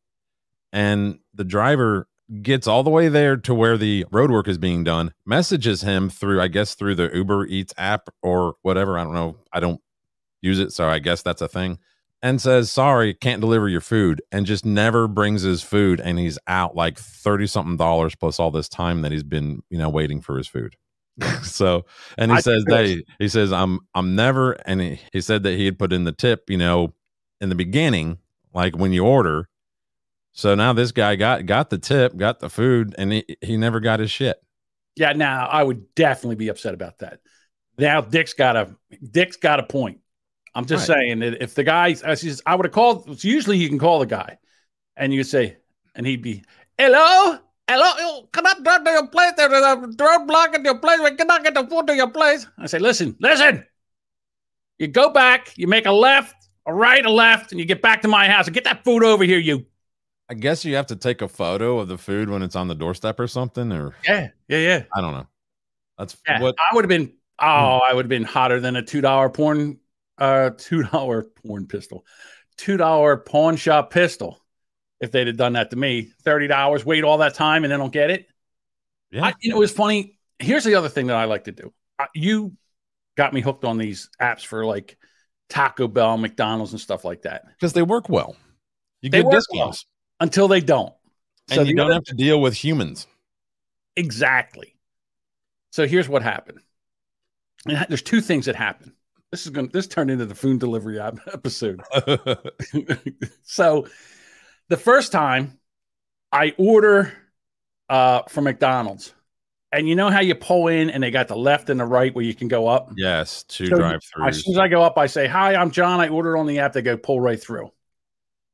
[0.71, 2.07] And the driver
[2.41, 6.09] gets all the way there to where the road work is being done, messages him
[6.09, 8.97] through, I guess, through the Uber Eats app or whatever.
[8.99, 9.37] I don't know.
[9.53, 9.81] I don't
[10.41, 10.71] use it.
[10.71, 11.79] So I guess that's a thing.
[12.23, 14.21] And says, sorry, can't deliver your food.
[14.31, 15.99] And just never brings his food.
[15.99, 19.77] And he's out like 30 something dollars plus all this time that he's been, you
[19.77, 20.75] know, waiting for his food.
[21.43, 21.85] so,
[22.17, 25.43] and he I says that that's- he says, I'm, I'm never, and he, he said
[25.43, 26.93] that he had put in the tip, you know,
[27.39, 28.17] in the beginning,
[28.53, 29.47] like when you order.
[30.31, 33.79] So now this guy got, got the tip, got the food, and he, he never
[33.79, 34.37] got his shit.
[34.95, 37.19] Yeah, now I would definitely be upset about that.
[37.77, 38.75] Now Dick's got a
[39.11, 39.99] Dick's got a point.
[40.57, 40.97] I'm just Right.
[40.97, 43.23] saying that if the guy, uh, I says, I would have called.
[43.23, 44.39] Usually you can call the guy,
[44.95, 45.57] and you say,
[45.93, 46.43] and he'd be,
[46.79, 47.37] "Hello,
[47.69, 49.33] hello, you cannot drive to your place.
[49.37, 50.99] There's a roadblock at your place.
[50.99, 53.65] We cannot get the food to your place." I say, "Listen, listen.
[54.79, 55.53] You go back.
[55.57, 58.47] You make a left, a right, a left, and you get back to my house
[58.47, 59.37] and get that food over here.
[59.39, 59.65] You,
[60.27, 62.75] I guess you have to take a photo of the food when it's on the
[62.75, 65.27] doorstep or something, or yeah, yeah, yeah." I don't know.
[65.99, 67.13] That's Yeah, what I would have been.
[67.39, 67.91] Oh, hmm.
[67.91, 69.77] I would have been hotter than a two dollar porn,
[70.17, 72.05] uh, two dollar porn pistol,
[72.57, 74.39] two dollar pawn shop pistol.
[74.99, 77.79] If they'd have done that to me, thirty dollars, wait all that time, and then
[77.79, 78.27] don't get it.
[79.11, 79.25] yeah.
[79.25, 80.17] I, you know, it was funny.
[80.39, 81.73] Here's the other thing that I like to do.
[81.99, 82.53] Uh, you
[83.15, 84.97] got me hooked on these apps for like
[85.49, 87.45] Taco Bell, McDonald's, and stuff like that.
[87.49, 88.35] because they work well.
[89.01, 89.85] You They get discounts,
[90.19, 90.93] Until they don't.
[91.49, 93.07] and you don't other- have to deal with humans.
[93.95, 94.75] Exactly.
[95.71, 96.59] So here's what happened.
[97.67, 98.93] And There's two things that happened.
[99.31, 99.67] This is going.
[99.67, 101.81] to This turned into the food delivery app episode.
[103.43, 103.87] so,
[104.69, 105.59] the first time
[106.31, 107.13] I order
[107.89, 109.13] uh, from McDonald's,
[109.71, 112.13] and you know how you pull in and they got the left and the right
[112.15, 112.91] where you can go up.
[112.95, 115.99] yes, two So, drive As soon as I go up, I say, "Hi, I'm John.
[115.99, 117.71] I ordered on the app." They go pull right through.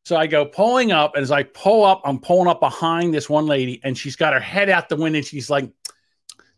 [0.06, 3.30] So I go pulling up, and as I pull up, I'm pulling up behind this
[3.30, 5.18] one lady, and she's got her head out the window.
[5.18, 5.72] And she's like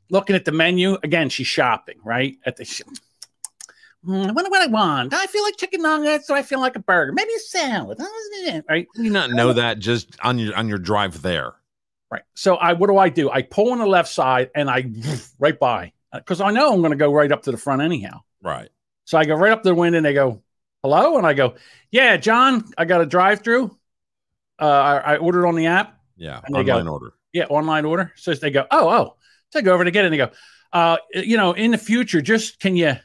[0.10, 1.30] looking at the menu again.
[1.30, 2.84] She's shopping right at the.
[4.05, 5.13] Hmm, I wonder what I want.
[5.13, 6.27] I feel like chicken nuggets?
[6.27, 7.11] Do I feel like a burger?
[7.11, 7.99] Maybe a salad.
[8.69, 11.53] Right, you not know that just on your on your drive there.
[12.11, 12.21] right.
[12.35, 13.29] So I, what do I do?
[13.31, 14.85] I pull on the left side, and I
[15.39, 18.21] right by because I know I'm going to go right up to the front anyhow.
[18.41, 18.69] Right.
[19.05, 20.41] So I go right up to the window and they go,
[20.83, 21.17] hello?
[21.17, 21.55] And I go,
[21.91, 23.77] yeah, John, I got a drive through.
[24.59, 25.99] Uh, I, I ordered on the app.
[26.15, 26.39] Yeah.
[26.45, 27.13] And they go- Online order.
[27.33, 28.13] Yeah, online order.
[28.15, 29.15] So they go, oh, oh.
[29.51, 30.31] So I go over to get it and they go,
[30.71, 32.95] uh, you know, in the future, just can you,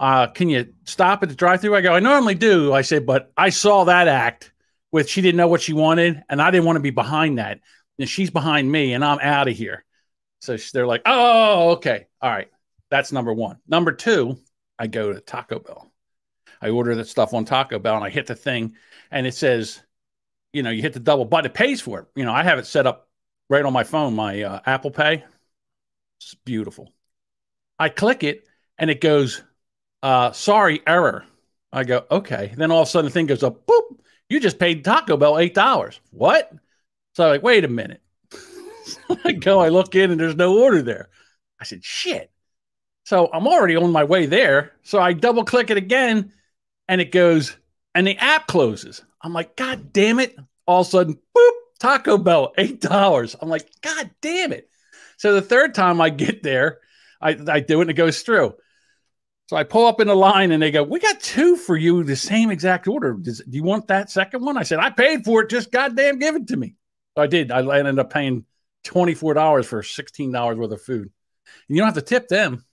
[0.00, 1.76] uh, can you stop at the drive through?
[1.76, 2.72] I go, I normally do.
[2.72, 4.50] I say, but I saw that act
[4.90, 7.60] with she didn't know what she wanted and I didn't want to be behind that.
[7.98, 9.84] And she's behind me and I'm out of here.
[10.40, 12.06] So they're like, oh, okay.
[12.22, 12.48] All right.
[12.90, 13.58] That's number one.
[13.68, 14.38] Number two,
[14.78, 15.92] I go to Taco Bell.
[16.62, 18.76] I order the stuff on Taco Bell and I hit the thing
[19.10, 19.82] and it says,
[20.54, 22.06] you know, you hit the double button, it pays for it.
[22.16, 23.10] You know, I have it set up
[23.50, 25.24] right on my phone, my uh, Apple Pay.
[26.20, 26.90] It's beautiful.
[27.78, 28.46] I click it
[28.78, 29.42] and it goes,
[30.02, 31.24] uh, sorry, error.
[31.72, 32.52] I go, okay.
[32.56, 33.98] Then all of a sudden the thing goes up, boop.
[34.28, 35.98] You just paid Taco Bell $8.
[36.10, 36.52] What?
[37.14, 38.00] So I'm like, wait a minute.
[39.24, 41.08] I go, I look in and there's no order there.
[41.60, 42.30] I said, shit.
[43.04, 44.72] So I'm already on my way there.
[44.82, 46.32] So I double click it again
[46.88, 47.56] and it goes,
[47.94, 49.02] and the app closes.
[49.22, 50.36] I'm like, God damn it.
[50.66, 53.36] All of a sudden, boop, Taco Bell, $8.
[53.40, 54.68] I'm like, God damn it.
[55.16, 56.78] So the third time I get there,
[57.20, 58.54] I, I do it and it goes through.
[59.50, 62.04] So I pull up in the line and they go, We got two for you,
[62.04, 63.14] the same exact order.
[63.14, 64.56] Does, do you want that second one?
[64.56, 65.50] I said, I paid for it.
[65.50, 66.76] Just goddamn give it to me.
[67.16, 67.50] So I did.
[67.50, 68.44] I ended up paying
[68.84, 71.00] $24 for $16 worth of food.
[71.02, 72.64] And you don't have to tip them.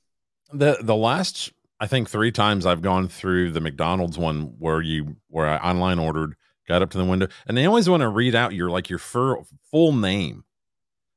[0.53, 5.15] The the last I think three times I've gone through the McDonald's one where you
[5.29, 6.35] where I online ordered,
[6.67, 8.99] got up to the window, and they always want to read out your like your
[8.99, 9.37] fur,
[9.71, 10.43] full name.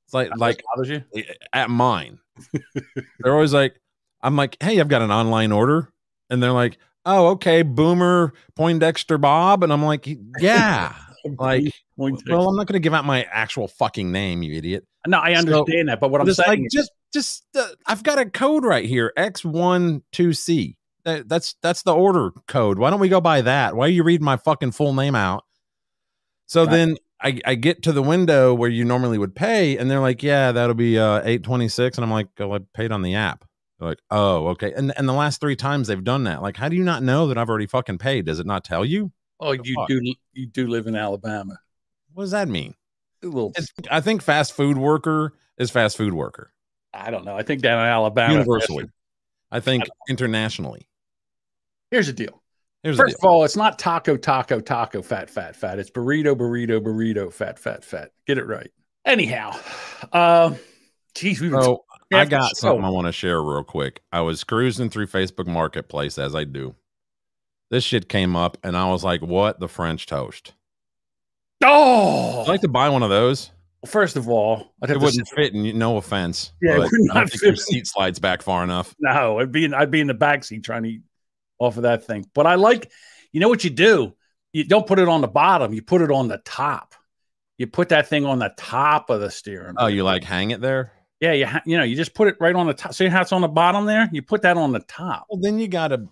[0.07, 1.25] It's like like bothers you.
[1.53, 2.18] at mine.
[3.18, 3.75] they're always like,
[4.22, 5.90] I'm like, hey, I've got an online order.
[6.28, 9.64] And they're like, oh, okay, Boomer Poindexter Bob.
[9.64, 10.09] And I'm like,
[10.40, 10.94] yeah.
[11.38, 11.64] Like,
[11.98, 14.87] well, I'm not going to give out my actual fucking name, you idiot.
[15.06, 16.00] no, I understand that.
[16.00, 18.87] But what I'm Just saying like, is, just, just, uh, I've got a code right
[18.87, 20.76] here, X12C.
[21.04, 22.78] That, that's that's the order code.
[22.78, 23.76] Why don't we go by that?
[23.76, 25.44] Why are you reading my fucking full name out?
[26.46, 26.70] So Right.
[26.70, 30.22] then I, I get to the window where you normally would pay, and they're like,
[30.22, 33.14] "Yeah, that'll be uh eight twenty six," and I'm like, "Oh, I paid on the
[33.14, 33.44] app."
[33.81, 36.69] They're like, "Oh, okay." And and the last three times they've done that, like, how
[36.69, 38.27] do you not know that I've already fucking paid?
[38.27, 39.11] Does it not tell you?
[39.40, 39.88] oh, you fuck?
[39.88, 41.59] do you do live in Alabama.
[42.12, 42.75] What does that mean?
[43.23, 46.53] It's, I think fast food worker is fast food worker
[46.93, 47.37] I don't know.
[47.37, 48.88] I think down in Alabama, universally.
[49.51, 50.88] I think internationally.
[51.90, 52.43] Here's the deal.
[52.83, 53.31] Here's the First deal.
[53.31, 55.79] of all, it's not taco, taco, taco, fat, fat, fat.
[55.79, 58.11] It's burrito, burrito, burrito, fat, fat, fat.
[58.27, 58.71] Get it right.
[59.05, 59.57] Anyhow,
[60.12, 60.55] uh,
[61.14, 64.03] geez, we were So I got something I want to share real quick.
[64.12, 66.75] I was cruising through Facebook Marketplace as I do.
[67.70, 70.55] This shit came up, and I was like, "What the French toast?"
[71.62, 73.51] Oh, I'd like to buy one of those.
[73.87, 76.53] first of all, I'd It wouldn't fit, and no offense.
[76.61, 77.61] Yeah, it would I not think your fit.
[77.61, 78.94] seat slides back far enough.
[78.99, 81.03] No, I'd be in, I'd be in the backseat trying to eat
[81.59, 82.27] off of that thing.
[82.35, 82.90] But I like,
[83.33, 84.14] you know what you do?
[84.53, 85.73] You don't put it on the bottom.
[85.73, 86.94] You put it on the top.
[87.57, 89.75] You put that thing on the top of the steering.
[89.79, 90.92] Oh, you like hang it there?
[91.20, 92.94] Yeah, you ha- you know you just put it right on the top.
[92.94, 94.09] See how it's on the bottom there?
[94.12, 95.26] You put that on the top.
[95.30, 96.06] Well, then you gotta.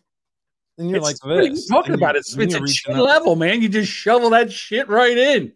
[0.77, 1.67] Then you're It's- like what are you this.
[1.67, 2.17] talking Then you- about?
[2.17, 3.61] It's it's a reaching chin level, man.
[3.63, 5.53] You just shovel that shit right in.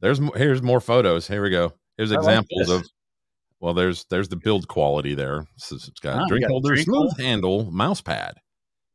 [0.00, 1.26] There's here's more photos.
[1.28, 1.72] Here we go.
[1.96, 2.86] Here's I like examples of.
[3.60, 5.46] Well, there's there's the build quality there.
[5.58, 7.22] So it's got Ah, drink got a holder, drink smooth holder.
[7.22, 8.36] handle, mouse pad,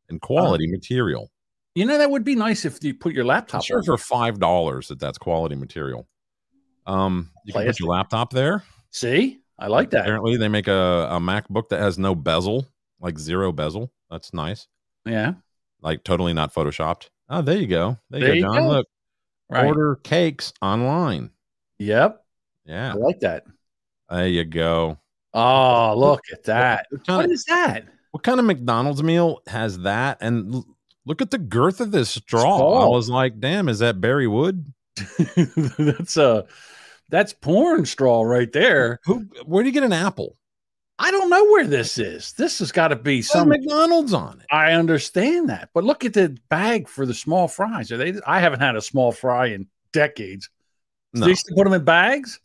[0.09, 1.29] and quality material.
[1.75, 3.63] You know that would be nice if you put your I'm laptop.
[3.63, 3.83] sure on.
[3.83, 6.07] for five dollars that that's quality material.
[6.85, 8.63] Um, you can put your laptop there.
[8.91, 10.01] See, I like that.
[10.01, 12.67] Apparently, they make a, a MacBook that has no bezel,
[12.99, 13.91] like zero bezel.
[14.09, 14.67] That's nice.
[15.05, 15.33] Yeah,
[15.81, 17.09] Like totally not photoshopped.
[17.29, 17.97] Oh, there you go.
[18.09, 18.55] There you There go, you John.
[18.63, 18.67] go.
[18.69, 18.87] Look,
[19.49, 19.65] right.
[19.65, 21.31] order cakes online.
[21.79, 22.23] Yep,
[22.65, 23.43] Yeah, I like that.
[24.09, 24.97] there you go.
[25.33, 26.87] Oh, look at that.
[26.89, 27.85] What What kind, of, is that?
[28.11, 30.17] what kind of McDonald's meal has that?
[30.21, 30.65] And l-
[31.05, 32.53] look at the girth of this straw.
[32.53, 32.89] I Straw.
[32.89, 34.67] was like, damn, is that Barry Wood?
[35.77, 36.45] that's a
[37.09, 38.99] that's porn straw right there.
[39.05, 39.19] Who?
[39.45, 40.35] Where do you get an apple?
[40.97, 42.31] I don't know where this is.
[42.33, 43.49] This has got to be Some some.
[43.49, 44.45] McDonald's on it.
[44.49, 47.91] I understand that, but look at the bag for the small fries.
[47.91, 48.13] Are they?
[48.25, 50.49] I haven't had a small fry in decades.
[51.13, 51.25] No.
[51.25, 52.39] They still put them in bags,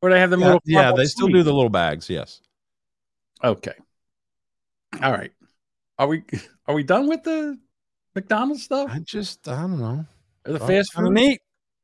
[0.00, 0.60] or they have them Yeah, little.
[0.64, 2.08] yeah, they still do the little bags.
[2.08, 2.40] Yes.
[3.44, 3.74] Okay.
[5.02, 5.32] All right.
[5.98, 6.22] Are we
[6.66, 7.58] are we done with the
[8.14, 10.06] McDonald's stuff I just, I don't know.
[10.46, 11.12] or the fast food?
[11.12, 11.40] neat.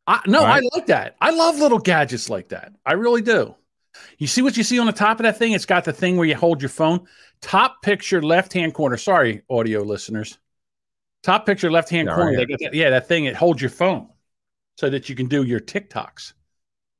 [0.09, 1.17] I, no, All I like that.
[1.21, 2.73] I love little gadgets like that.
[2.87, 3.55] I really do.
[4.17, 5.53] You see what you see on the top of that thing?
[5.53, 7.07] It's got the thing where you hold your phone.
[7.43, 8.97] Top picture, left hand corner.
[8.97, 10.39] Sorry, audio listeners.
[11.23, 12.31] Top picture, left hand Yeah, corner.
[12.31, 13.27] right they got that, yeah, that thing.
[13.27, 14.09] It holds your phone
[14.79, 16.33] so that you can do your TikToks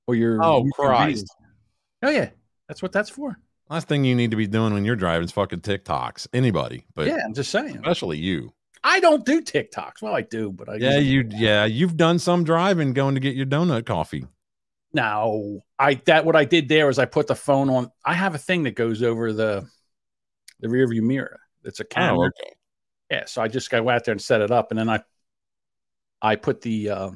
[0.07, 0.43] or your.
[0.43, 1.25] Oh, Christ.
[1.25, 2.09] videos.
[2.09, 2.29] Oh yeah,
[2.69, 3.39] that's what that's for.
[3.71, 6.29] Last thing you need to be doing when you're driving is fucking TikToks.
[6.35, 7.77] Anybody, but yeah, I'm just saying.
[7.77, 8.53] especially you.
[8.85, 10.03] I don't do TikToks.
[10.03, 11.29] Well, I do, but I Yeah, you.
[11.31, 14.27] Yeah, you've done some driving going to get your donut coffee.
[14.93, 17.91] No, I that what I did there was I put the phone on.
[18.05, 19.69] I have a thing that goes over the
[20.61, 21.41] the rear view mirror.
[21.65, 22.19] It's a camera.
[22.19, 22.55] Oh, okay.
[23.11, 25.01] Yeah, so I just go out there and set it up, and then I
[26.21, 27.11] I put the uh,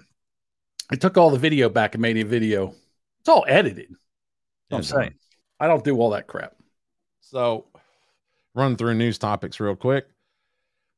[0.91, 2.75] I took all the video back and made a video.
[3.21, 3.89] It's all edited.
[4.71, 5.15] Yeah, I'm saying
[5.59, 6.55] I don't do all that crap.
[7.21, 7.67] So,
[8.55, 10.07] run through news topics real quick.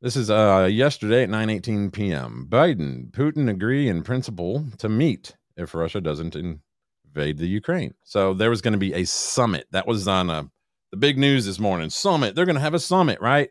[0.05, 2.47] This is uh yesterday at 9:18 p.m.
[2.51, 7.95] Biden, Putin agree in principle to meet if Russia doesn't invade the Ukraine.
[8.03, 9.67] So there was going to be a summit.
[9.71, 10.43] That was on uh,
[10.91, 11.89] the big news this morning.
[11.89, 12.35] Summit.
[12.35, 13.49] They're going to have a summit, right?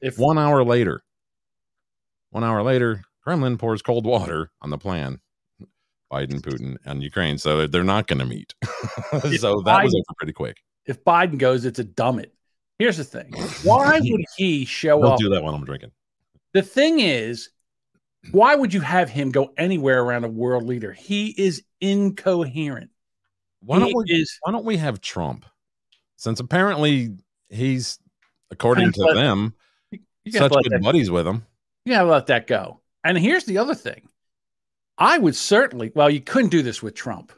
[0.00, 1.02] If One hour later,
[2.30, 5.20] one hour later, Kremlin pours cold water on the plan.
[6.10, 7.36] Biden, Putin, and Ukraine.
[7.36, 8.54] So they're not going to meet.
[9.38, 10.56] so that was over pretty quick.
[10.86, 12.32] if Biden goes, it's a dumb it.
[12.80, 15.18] Here's the thing: why would he show Don't up?
[15.20, 15.92] do that when I'm drinking.
[16.54, 17.50] The thing is,
[18.32, 20.90] why would you have him go anywhere around a world leader?
[20.92, 22.90] He is incoherent.
[23.62, 24.04] Why don't we?
[24.12, 25.44] is Why don't we have Trump?
[26.16, 27.16] Since apparently
[27.50, 27.98] he's,
[28.50, 29.54] according to But- them,
[30.28, 31.44] such good that, buddies with him.
[31.84, 32.80] you gotta let that go.
[33.04, 34.08] And here's the other thing.
[34.98, 37.32] I would certainly, well, you couldn't do this with Trump.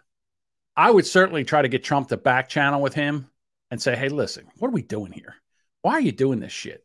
[0.76, 3.28] I would certainly try to get Trump to back channel with him
[3.72, 5.34] and say, hey, listen, what are we doing here?
[5.80, 6.84] Why are you doing this shit?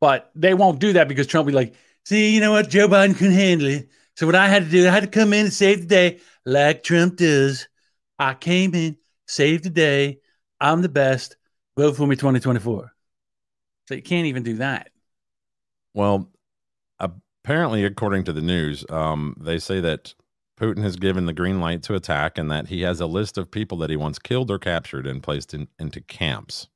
[0.00, 1.74] But they won't do that because Trump will be like,
[2.06, 2.70] see, you know what?
[2.70, 3.90] Joe Biden couldn't handle it.
[4.16, 6.20] So what I had to do, I had to come in and save the day
[6.46, 7.68] like Trump does.
[8.18, 10.20] I came in, saved the day.
[10.58, 11.36] I'm the best.
[11.76, 12.90] Vote for me 2024.
[13.88, 14.88] So you can't even do that.
[15.92, 16.30] Well,
[16.98, 20.14] apparently, according to the news, um, they say that
[20.58, 23.50] Putin has given the green light to attack, and that he has a list of
[23.50, 26.68] people that he wants killed or captured and placed in, into camps.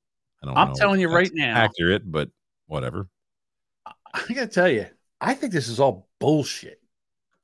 [0.43, 1.57] I don't I'm know telling you right now.
[1.57, 2.31] accurate, but
[2.67, 3.09] whatever.
[3.87, 4.87] I gotta tell you,
[5.21, 6.81] I think this is all bullshit.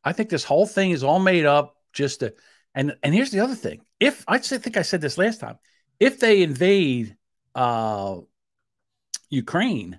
[0.04, 2.34] I think this whole thing is all made up just to.
[2.74, 5.58] And and here's the other thing: if I think I said this last time,
[5.98, 7.16] if they invade
[7.54, 8.18] uh,
[9.30, 9.98] Ukraine,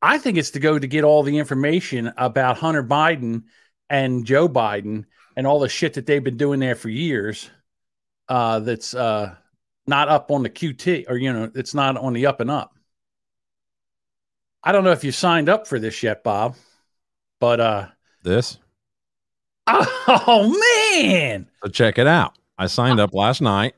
[0.00, 3.44] I think it's to go to get all the information about Hunter Biden
[3.90, 5.04] and Joe Biden
[5.36, 7.50] and all the shit that they've been doing there for years.
[8.28, 9.34] Uh, that's uh,
[9.86, 12.74] not up on the QT, or you know, it's not on the up and up.
[14.62, 16.56] I don't know if you signed up for this yet, Bob,
[17.38, 17.86] but uh,
[18.22, 18.58] This.
[19.66, 20.54] oh
[20.94, 22.34] man, So check it out.
[22.56, 23.74] I signed up last night.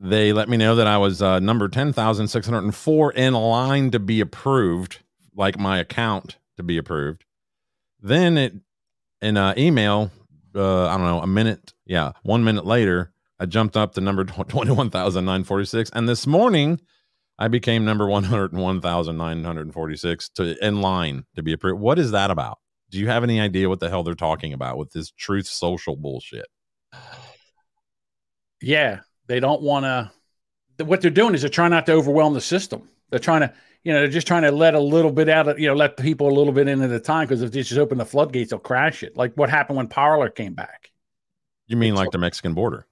[0.00, 4.98] They let me know that I was uh, number 10,604 in line to be approved,
[5.34, 7.24] like my account to be approved.
[8.00, 8.54] Then it,
[9.20, 10.10] in an email,
[10.54, 14.24] uh, I don't know, a minute, yeah, one minute later, I jumped up to number
[14.24, 15.90] 21,946.
[15.94, 16.80] And this morning,
[17.38, 21.80] I became number 101,946 to in line to be approved.
[21.80, 22.58] What is that about?
[22.90, 25.96] Do you have any idea what the hell they're talking about with this truth social
[25.96, 26.46] bullshit?
[28.60, 30.12] yeah, they don't want to.
[30.84, 32.88] What they're doing is they're trying not to overwhelm the system.
[33.10, 33.52] They're trying to,
[33.84, 35.96] you know, they're just trying to let a little bit out of, you know, let
[35.96, 38.50] people a little bit in at a time because if they just open the floodgates,
[38.50, 39.16] they'll crash it.
[39.16, 40.90] Like what happened when Parler came back,
[41.66, 42.86] You mean like the Mexican border?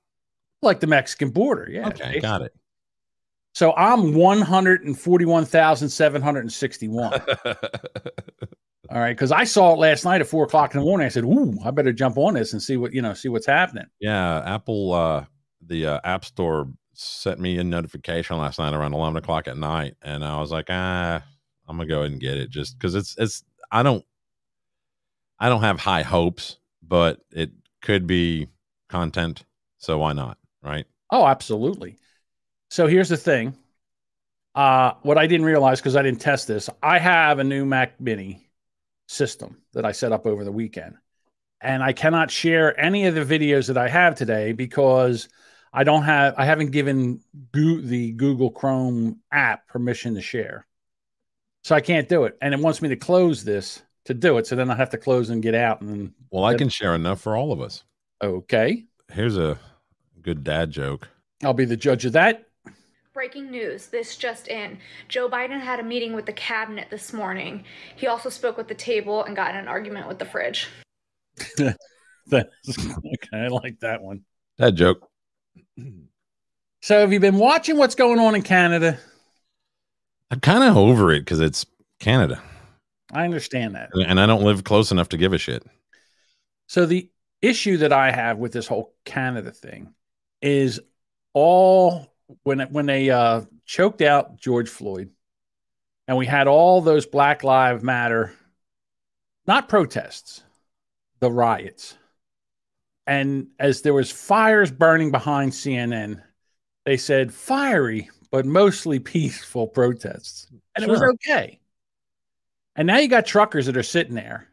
[0.62, 1.68] like the Mexican border.
[1.70, 1.88] Yeah.
[1.88, 2.52] Okay, got it.
[3.54, 7.12] So I'm 141,761.
[8.90, 9.16] All right.
[9.16, 11.06] Cause I saw it last night at four o'clock in the morning.
[11.06, 13.46] I said, Ooh, I better jump on this and see what, you know, see what's
[13.46, 13.86] happening.
[14.00, 15.24] yeah, Apple, uh,
[15.66, 16.68] the uh, App Store
[17.00, 20.66] sent me a notification last night around 11 o'clock at night, and I was like,
[20.68, 21.22] ah,
[21.66, 24.04] I'm gonna go ahead and get it just because it's it's I don't
[25.38, 28.48] I don't have high hopes, but it could be
[28.88, 29.44] content,
[29.78, 30.84] so why not, right?
[31.10, 31.96] Oh, absolutely.
[32.68, 33.56] So here's the thing.
[34.54, 38.00] Uh, what I didn't realize because I didn't test this, I have a new Mac
[38.00, 38.46] Mini
[39.06, 40.96] system that I set up over the weekend,
[41.62, 45.28] and I cannot share any of the videos that I have today because
[45.72, 47.20] I don't have, I haven't given
[47.52, 50.66] Goo- the Google Chrome app permission to share,
[51.64, 54.46] so I can't do it, and it wants me to close this to do it.
[54.46, 56.58] So then I have to close and get out, and Well, I Yep.
[56.58, 57.84] can share enough for all of us.
[58.22, 59.58] okay, Here's a
[60.22, 61.08] good dad joke.
[61.42, 62.46] I'll be the judge of that.
[63.12, 64.78] Breaking news, this just in.
[65.08, 67.64] Joe Biden had a meeting with the cabinet this morning.
[67.96, 70.68] He also spoke with the table and got in an argument with the fridge.
[71.56, 71.78] That's,
[72.78, 74.22] okay, I like that one.
[74.58, 75.09] Dad joke.
[76.82, 78.98] So, have you been watching what's going on in Canada?
[80.30, 81.66] I'm kind of over it because it's
[81.98, 82.42] Canada,
[83.12, 83.90] I understand that.
[83.94, 85.62] and I don't live close enough to give a shit.
[86.68, 87.10] So, the
[87.42, 89.92] issue that I have with this whole Canada thing
[90.40, 90.80] is
[91.34, 92.06] all
[92.44, 95.10] when when they uh, choked out George Floyd,
[96.08, 98.32] and we had all those Black Lives Matter,
[99.46, 100.42] not protests,
[101.20, 101.94] the riots,
[103.10, 106.22] and as there was fires burning behind CNN,
[106.84, 110.46] they said fiery but mostly peaceful protests,
[110.76, 111.58] and it was okay.
[112.76, 114.46] And now you got truckers that are sitting there,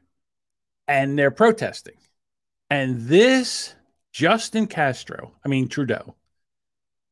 [0.88, 1.94] and they're protesting.
[2.72, 3.76] And this
[4.12, 6.16] Justin Castro, I mean Trudeau,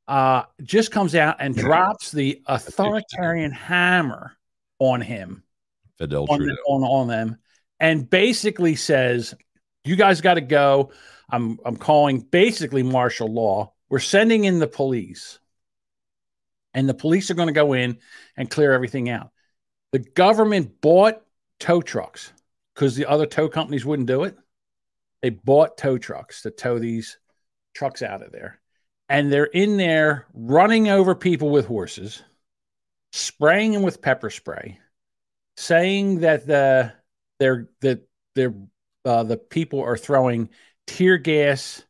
[0.07, 4.35] uh, just comes out and drops the authoritarian hammer
[4.79, 5.43] on him,
[5.99, 6.55] Fidel on, Trudeau.
[6.67, 7.37] on, on them,
[7.79, 9.35] and basically says,
[9.83, 10.89] "You guys got to go.
[11.29, 13.73] I'm I'm calling basically martial law.
[13.89, 15.39] We're sending in the police,
[16.73, 17.99] and the police are going to go in
[18.35, 19.31] and clear everything out.
[19.91, 21.21] The government bought
[21.59, 22.31] tow trucks
[22.73, 24.35] because the other tow companies wouldn't do it.
[25.21, 27.17] They bought tow trucks to tow these
[27.73, 28.59] trucks out of there.
[29.07, 32.23] And they're in there running over people with horses,
[33.11, 34.79] spraying them with pepper spray,
[35.57, 36.93] saying that the
[37.39, 38.55] they're that they're
[39.05, 40.49] uh, the people are throwing
[40.87, 41.83] tear gas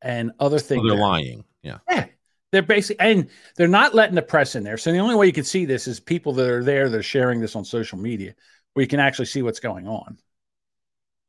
[0.00, 0.82] and other So things.
[0.84, 1.44] they're at lying.
[1.62, 1.78] Yeah.
[1.90, 2.06] yeah.
[2.50, 4.76] They're basically, and they're not letting the press in there.
[4.76, 7.02] So the only way you can see this is people that are there, that are
[7.02, 8.34] sharing this on social media,
[8.74, 10.18] where you can actually see what's going on.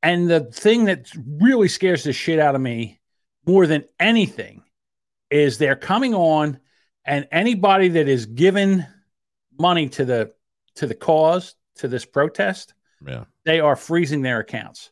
[0.01, 1.09] And the thing that
[1.39, 2.99] really scares the shit out of me
[3.45, 4.63] more than anything
[5.29, 6.59] is they're coming on,
[7.05, 8.85] and anybody that is given
[9.57, 10.33] money to the
[10.75, 12.73] to the cause to this protest,
[13.05, 13.25] Yeah.
[13.45, 14.91] they are freezing their accounts,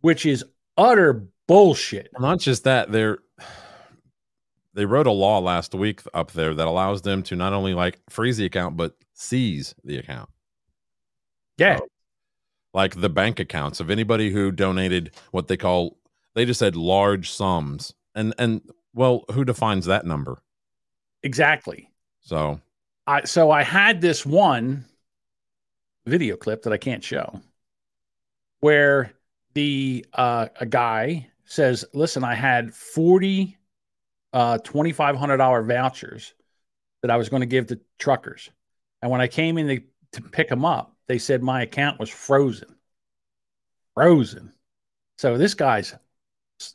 [0.00, 0.44] which is
[0.76, 2.10] utter bullshit.
[2.12, 3.18] Well, not just that, they're
[4.74, 7.98] they wrote a law last week up there that allows them to not only like
[8.08, 10.30] freeze the account but seize the account.
[11.56, 11.78] Yeah.
[11.78, 11.88] So,
[12.72, 15.98] like the bank accounts of anybody who donated what they call
[16.34, 17.92] they just said large sums.
[18.14, 18.62] And and
[18.94, 20.40] well, who defines that number?
[21.24, 21.90] Exactly.
[22.20, 22.60] So
[23.08, 24.84] I so I had this one
[26.06, 27.40] video clip that I can't show
[28.60, 29.12] where
[29.54, 33.58] the uh a guy says, "Listen, I had 40
[34.32, 36.34] uh $2500 vouchers
[37.02, 38.50] that I was going to give to truckers.
[39.02, 39.82] And when I came in to,
[40.12, 42.74] to pick them up, they said my account was frozen.
[43.94, 44.52] Frozen.
[45.16, 45.94] So this guy's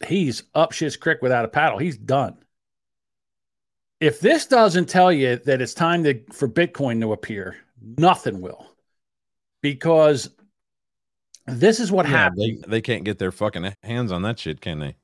[0.07, 1.77] he's up shit's creek without a paddle.
[1.77, 2.37] He's done.
[3.99, 7.57] If this doesn't tell you that it's time to, for Bitcoin to appear,
[7.97, 8.67] nothing will.
[9.61, 10.29] Because
[11.45, 12.63] this is what Yeah, happened.
[12.63, 14.95] they, they can't get their fucking hands on that shit, can they?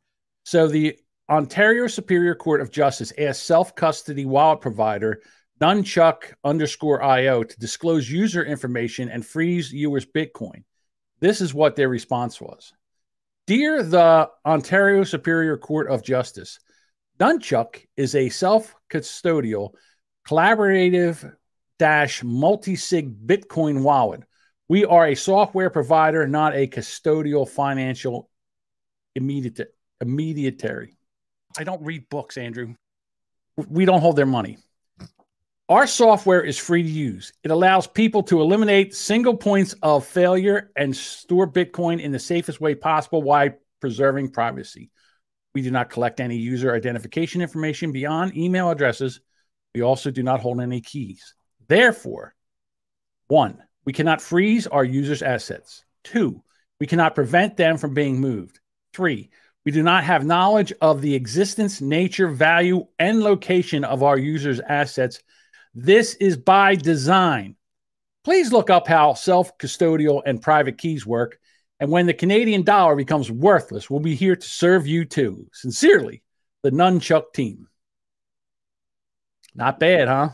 [0.43, 0.97] So the
[1.29, 5.21] Ontario Superior Court of Justice asked self-custody wallet provider
[5.61, 10.63] Nunchuk underscore IO to disclose user information and freeze users' Bitcoin.
[11.19, 12.71] This is what their response was.
[13.45, 16.59] Dear the Ontario Superior Court of Justice,
[17.19, 19.71] Nunchuk is a self-custodial,
[20.27, 21.33] collaborative
[21.77, 24.21] dash multi-sig Bitcoin wallet.
[24.69, 28.29] We are a software provider, not a custodial financial
[29.15, 30.95] immediate immediatary.
[31.57, 32.75] I don't read books, Andrew.
[33.67, 34.59] We don't hold their money.
[35.67, 37.33] Our software is free to use.
[37.43, 42.61] It allows people to eliminate single points of failure and store Bitcoin in the safest
[42.61, 43.49] way possible while
[43.79, 44.91] preserving privacy.
[45.53, 49.19] We do not collect any user identification information beyond email addresses.
[49.73, 51.35] We also do not hold any keys.
[51.67, 52.35] Therefore,
[53.27, 55.83] one, we cannot freeze our users' assets.
[56.03, 56.43] Two,
[56.79, 58.59] we cannot prevent them from being moved.
[58.93, 59.31] Three,
[59.65, 64.59] we do not have knowledge of the existence, nature, value, and location of our users'
[64.59, 65.23] assets.
[65.73, 67.55] This is by design.
[68.23, 71.39] Please look up how self custodial and private keys work.
[71.79, 75.47] And when the Canadian dollar becomes worthless, we'll be here to serve you too.
[75.51, 76.21] Sincerely,
[76.61, 77.67] the Nunchuk team.
[79.55, 80.29] Not bad, huh?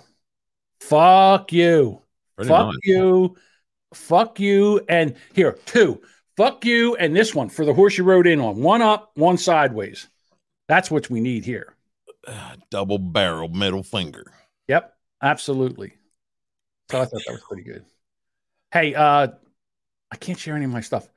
[0.82, 2.01] Fuck you.
[2.36, 2.76] Pretty Fuck nice.
[2.84, 3.36] you.
[3.94, 4.82] Fuck you.
[4.90, 6.02] And here, two.
[6.38, 6.96] Fuck you.
[6.96, 8.62] And this one for the horse you rode in on.
[8.62, 10.08] One up, one sideways.
[10.68, 11.76] That's what we need here.
[12.70, 14.26] Double barrel middle finger.
[14.68, 15.94] Yep, absolutely.
[16.92, 17.86] So I thought that was pretty good.
[18.72, 19.28] Hey, uh,
[20.12, 21.08] I can't share any of my stuff.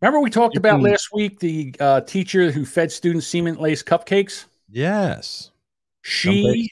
[0.00, 4.44] Remember we talked about last week the uh, teacher who fed students cement laced cupcakes?
[4.68, 5.50] Yes.
[6.02, 6.70] She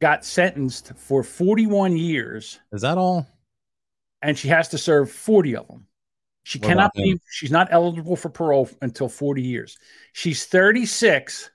[0.00, 3.26] got sentenced for 41 years Is that all?
[4.22, 5.86] And she has to serve 40 of them.
[6.44, 9.78] She What cannot be, she's not eligible for parole until 40 years.
[10.12, 11.50] She's 36,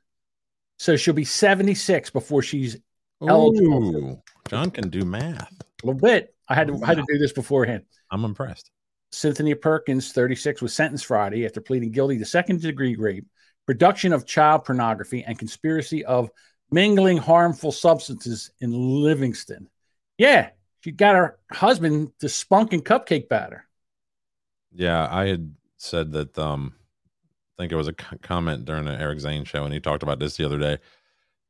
[0.78, 2.78] so she'll be 76 before she's
[3.26, 5.52] Eligible John can do math.
[5.84, 6.36] a little bit.
[6.48, 7.84] I had to, I had to do this beforehand.
[8.12, 8.70] I'm impressed.
[9.12, 13.26] Cynthia Perkins, 36, was sentenced Friday after pleading guilty to second degree rape,
[13.66, 16.30] production of child pornography, and conspiracy of
[16.72, 19.70] mingling harmful substances in Livingston.
[20.18, 20.50] Yeah,
[20.88, 23.66] she got her husband to spunk and cupcake batter.
[24.74, 26.40] Yeah, I had said that.
[26.40, 26.76] Um,
[27.58, 30.20] I think it was a comment during the Eric Zane show, and he talked about
[30.20, 30.78] this the other day.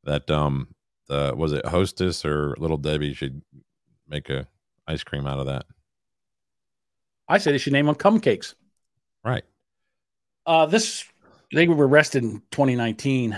[0.05, 0.69] That um,
[1.07, 3.43] the was it Hostess or Little Debbie should
[4.07, 4.47] make a
[4.87, 5.67] ice cream out of that.
[7.27, 8.55] I said they should name them cumcakes.
[9.23, 9.43] Right.
[10.47, 11.05] Uh, this
[11.53, 13.37] they were arrested in 2019,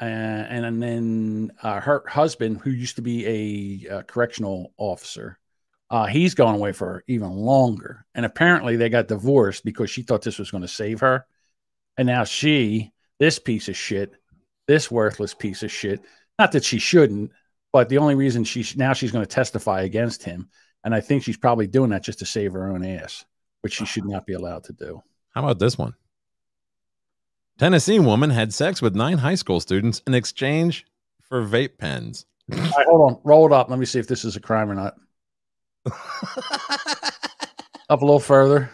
[0.00, 5.38] uh, and, then uh, her husband, who used to be a uh, correctional officer,
[5.90, 8.04] uh, he's gone away for even longer.
[8.14, 11.26] And apparently, they got divorced because she thought this was going to save her,
[11.96, 14.14] and now she, this piece of shit,
[14.66, 16.00] this worthless piece of shit.
[16.38, 17.30] Not that she shouldn't,
[17.72, 20.48] but the only reason she now she's going to testify against him,
[20.82, 23.24] and I think she's probably doing that just to save her own ass,
[23.60, 25.02] which she should not be allowed to do.
[25.30, 25.94] How about this one?
[27.58, 30.86] Tennessee woman had sex with nine high school students in exchange
[31.22, 32.26] for vape pens.
[32.52, 33.20] All right, hold on.
[33.24, 33.70] Roll it up.
[33.70, 34.94] Let me see if this is a crime or not.
[37.90, 38.70] Up a little further.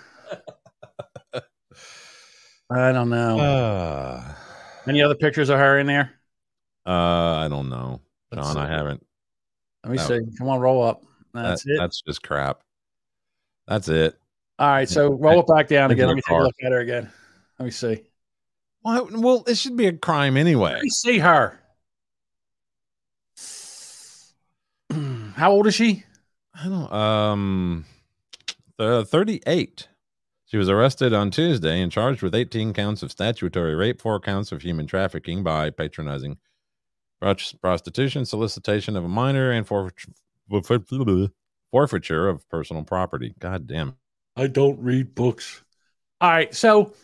[2.72, 3.38] I don't know.
[3.40, 4.34] uh,
[4.88, 6.12] Any other pictures of her in there?
[6.86, 6.90] uh,
[7.36, 8.00] I don't know,
[8.32, 8.56] Let's John.
[8.58, 9.04] I haven't.
[9.84, 10.04] Let me No.
[10.04, 10.20] see.
[10.38, 11.02] Come on, roll up.
[11.34, 11.78] That's that- it.
[11.78, 12.60] That's just crap.
[13.66, 14.16] That's it.
[14.58, 16.06] All right, so roll it back down again.
[16.06, 17.10] Let me take a look at her again.
[17.58, 18.02] Let me see.
[18.82, 20.72] Why, well, it should be a crime anyway.
[20.72, 21.60] Let me see her.
[25.34, 26.04] How old is she?
[26.54, 26.92] I don't.
[26.92, 27.84] Um,
[28.78, 29.88] the thirty-eight.
[30.46, 34.50] She was arrested on Tuesday and charged with 18 counts of statutory rape, four counts
[34.50, 36.38] of human trafficking by patronizing
[37.20, 40.08] prostitution, solicitation of a minor, and forfeit-
[41.70, 43.32] forfeiture of personal property.
[43.38, 43.94] God damn.
[44.34, 45.62] I don't read books.
[46.20, 46.94] All right, so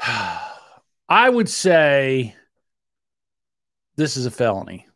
[1.08, 2.34] I would say
[3.96, 4.86] this is a felony.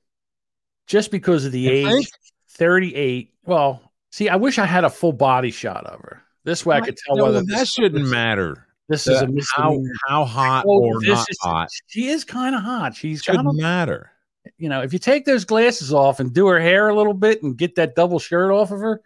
[0.86, 2.06] Just because of the You age think?
[2.50, 3.32] 38.
[3.44, 3.80] Well,
[4.10, 6.22] see, I wish I had a full body shot of her.
[6.44, 8.66] This way I could tell No, whether that shouldn't matter.
[8.88, 12.62] this is a how how hot Oh, or not is- hot She is kind of
[12.62, 12.94] hot.
[12.96, 14.10] She's shouldn't a, matter.
[14.58, 17.42] you know, if you take those glasses off and do her hair a little bit
[17.42, 19.00] and get that double shirt off of her,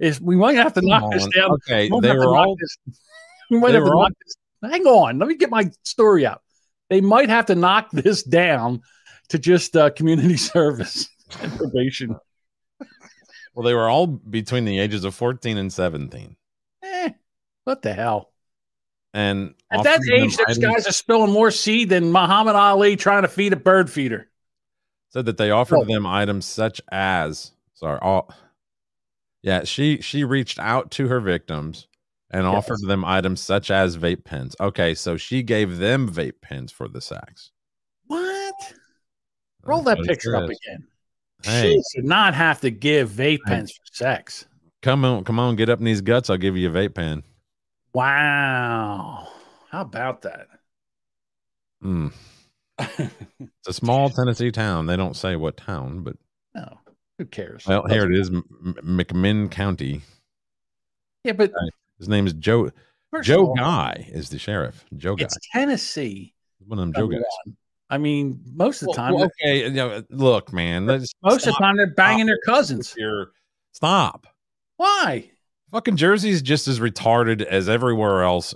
[0.00, 1.52] is we might have to Come knock this down.
[1.52, 2.56] Okay, We they were all
[3.50, 4.36] we might have to all- knock this.
[4.72, 6.42] Hang on, let me get my story out.
[6.90, 8.82] They might have to knock this down
[9.28, 11.08] to just uh, community service
[11.40, 12.16] and probation.
[13.54, 16.36] Well, they were all between the ages of 14 and 17.
[16.82, 17.10] Eh,
[17.64, 18.30] what the hell?
[19.12, 23.28] And At that age, those guys are spilling more seed than Muhammad Ali trying to
[23.28, 24.28] feed a bird feeder.
[25.08, 25.84] said that they offered Oh.
[25.84, 28.32] them items such as sorry, all
[29.42, 31.87] yeah, she she reached out to her victims
[32.30, 32.54] and Yes.
[32.54, 34.54] offered them items such as vape pens.
[34.60, 37.52] Okay, so she gave them vape pens for the sex.
[38.06, 38.74] What?
[39.64, 40.86] Roll That's that what picture up again.
[41.42, 43.54] Hey, She should not have to give vape Hey.
[43.54, 44.46] pens for sex.
[44.82, 46.30] come on, come on, get up in these guts.
[46.30, 47.22] I'll give you a vape pen.
[47.94, 49.28] Wow.
[49.70, 50.46] How about that?
[51.82, 52.12] Mm.
[53.40, 54.86] It's a small Tennessee town.
[54.86, 56.16] They don't say what town, but
[56.54, 56.78] no,
[57.18, 57.66] who cares?
[57.66, 60.02] well, here it is, McMinn County.
[61.24, 61.52] Yeah, but
[61.98, 62.70] His name is Joe.
[63.10, 64.84] first Joe all, Guy is the sheriff.
[64.96, 66.34] Joe Guy, It's Tennessee.
[66.66, 67.22] one of them Joe guys.
[67.90, 70.84] I mean, most of the time, well, okay, you know, look, man.
[70.86, 72.94] Most of the time they're banging their cousins.
[72.96, 73.32] your-
[73.72, 74.26] Stop.
[74.76, 75.30] Why?
[75.72, 78.54] Fucking Jersey's just as retarded as everywhere else.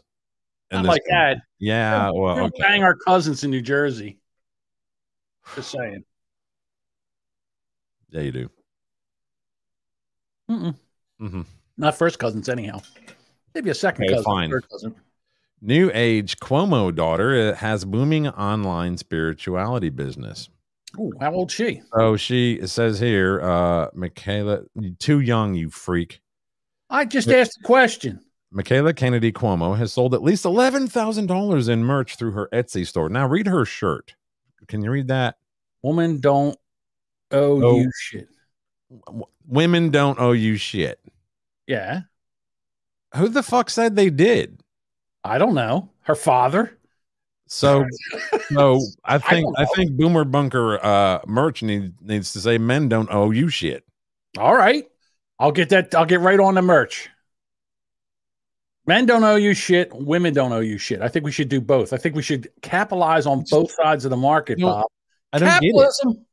[0.70, 1.34] Not like country.
[1.36, 1.42] that.
[1.58, 2.62] Yeah, We well, don't okay.
[2.62, 4.18] bang our cousins in New Jersey.
[5.54, 6.04] Just saying.
[8.10, 8.50] Yeah, you do.
[10.50, 10.74] Mm-mm.
[11.18, 11.42] hmm
[11.76, 12.80] Not first cousins, anyhow.
[13.54, 14.24] Maybe a second Okay, cousin.
[14.24, 14.50] fine.
[14.50, 14.94] Third cousin.
[15.60, 20.48] New age Cuomo daughter uh, has booming online spirituality business.
[20.98, 21.80] Ooh, how old she?
[21.92, 24.62] Oh, she says here, uh, Michaela,
[24.98, 26.20] too young, you freak.
[26.90, 28.20] I just asked a question.
[28.50, 32.86] Michaela Kennedy Cuomo has sold at least eleven thousand dollars in merch through her Etsy
[32.86, 33.08] store.
[33.08, 34.14] Now read her shirt.
[34.68, 35.36] Can you read that?
[35.82, 36.58] Woman don't
[37.30, 37.76] owe Oh.
[37.76, 38.28] you shit.
[39.46, 41.00] Women don't owe you shit.
[41.66, 42.02] Yeah.
[43.16, 44.60] Who the fuck said they did?
[45.24, 45.90] I don't know.
[46.02, 46.78] Her father.
[47.46, 47.84] So,
[48.50, 52.88] so I think don't I, think Boomer Bunker uh, merch need, needs to say men
[52.88, 53.84] don't owe you shit.
[54.38, 54.84] All right.
[55.38, 55.94] I'll get that.
[55.94, 57.10] I'll get right on the merch.
[58.86, 59.92] Men don't owe you shit.
[59.94, 61.02] Women don't owe you shit.
[61.02, 61.92] I think we should do both.
[61.92, 64.86] I think we should capitalize on both sides of the market, You know, Bob.
[65.32, 65.72] I don't get it.
[65.72, 66.26] Capitalism.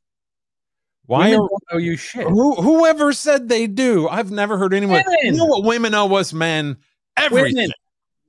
[1.10, 2.28] Why Women are don't owe you shit.
[2.28, 4.08] who, whoever said they do?
[4.08, 5.00] I've never heard anyone.
[5.08, 5.38] You Women.
[5.40, 6.78] know what women owe us men?
[7.18, 7.72] Everything.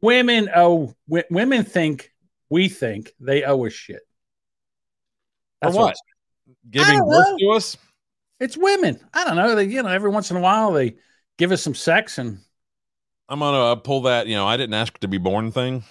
[0.00, 2.10] Women, women owe w- women think
[2.48, 4.00] we think they owe us shit.
[5.60, 5.94] That's what?
[6.70, 7.36] Giving birth know.
[7.38, 7.76] to us?
[8.40, 8.98] It's women.
[9.12, 9.54] I don't know.
[9.54, 10.96] They you know every once in a while they
[11.36, 12.38] give us some sex and
[13.28, 14.26] I'm gonna uh, pull that.
[14.26, 15.84] You know, I didn't ask to be born thing.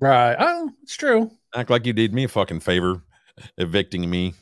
[0.00, 0.36] right.
[0.38, 1.30] Oh, it's true.
[1.54, 3.02] Act like you did me a fucking favor,
[3.58, 4.32] evicting me.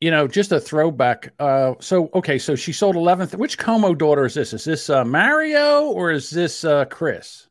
[0.00, 1.32] You know, just a throwback.
[1.38, 3.34] Uh, so okay, so she sold eleventh.
[3.34, 4.52] Which Cuomo daughter is this?
[4.52, 7.48] Is this uh, Mario or is this uh, Chris?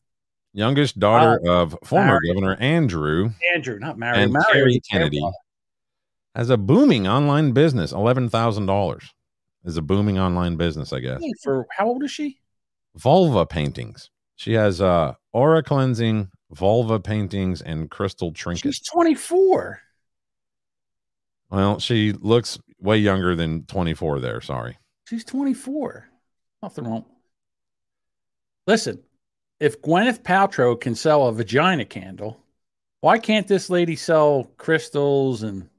[0.54, 2.28] Youngest daughter of former Mary.
[2.28, 4.22] Governor Andrew Andrew, not Mario.
[4.22, 5.22] and Mario their Kennedy
[6.36, 7.92] has a booming online business.
[7.92, 9.12] Eleven thousand dollars
[9.66, 11.22] is a booming online business, I guess.
[11.44, 12.40] For how old is she?
[12.96, 14.12] Vulva paintings.
[14.36, 18.78] She has uh aura cleansing, vulva paintings, and crystal trinkets.
[18.78, 19.82] She's twenty four.
[21.56, 24.42] Well, she looks way younger than 24 there.
[24.42, 24.78] Sorry.
[25.08, 26.06] She's 24.
[26.62, 27.06] Nothing wrong.
[28.68, 29.02] Listen,
[29.62, 32.42] if Gwyneth Paltrow can sell a vagina candle,
[33.00, 35.70] why can't this lady sell crystals and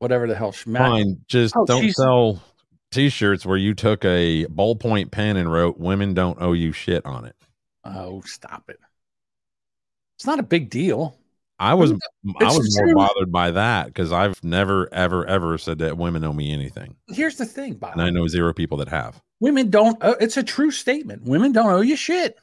[0.00, 1.20] whatever the hell she ma- Fine.
[1.28, 2.42] Just Oh, don't she's- sell
[2.90, 7.06] t shirts where you took a ballpoint pen and wrote, Women don't owe you shit
[7.06, 7.36] on it.
[7.84, 8.80] Oh, stop it.
[10.16, 11.16] It's not a big deal.
[11.62, 15.96] I was I was more bothered by that because I've never ever ever said that
[15.96, 17.92] women owe me anything, Here's the thing, Bob.
[17.92, 19.22] and I know zero people that have.
[19.38, 21.22] Women don't, owe, it's a true statement.
[21.22, 22.36] Women don't owe you shit.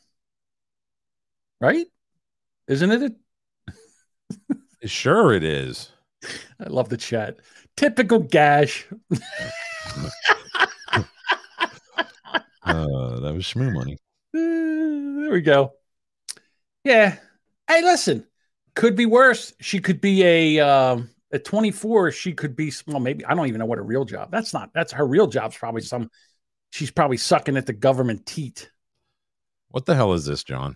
[1.60, 1.88] Right?
[2.70, 3.14] Isn't it?
[4.82, 5.92] A, Sure, it is.
[6.60, 7.38] I love the chat.
[7.76, 8.88] Typical gash.
[12.64, 13.98] Uh, that was shmoo money.
[14.34, 14.40] Uh,
[15.24, 15.74] there we go.
[16.86, 17.18] Yeah.
[17.68, 18.26] Hey, listen.
[18.80, 19.54] Could be worse.
[19.60, 22.12] She could be a um at 24.
[22.12, 23.00] She could be well.
[23.00, 24.32] Maybe I don't even know what her real job.
[24.32, 24.72] That's not.
[24.74, 26.10] That's her real job's probably some.
[26.72, 28.72] She's probably sucking at the government teat.
[29.70, 30.76] What the hell is this, John?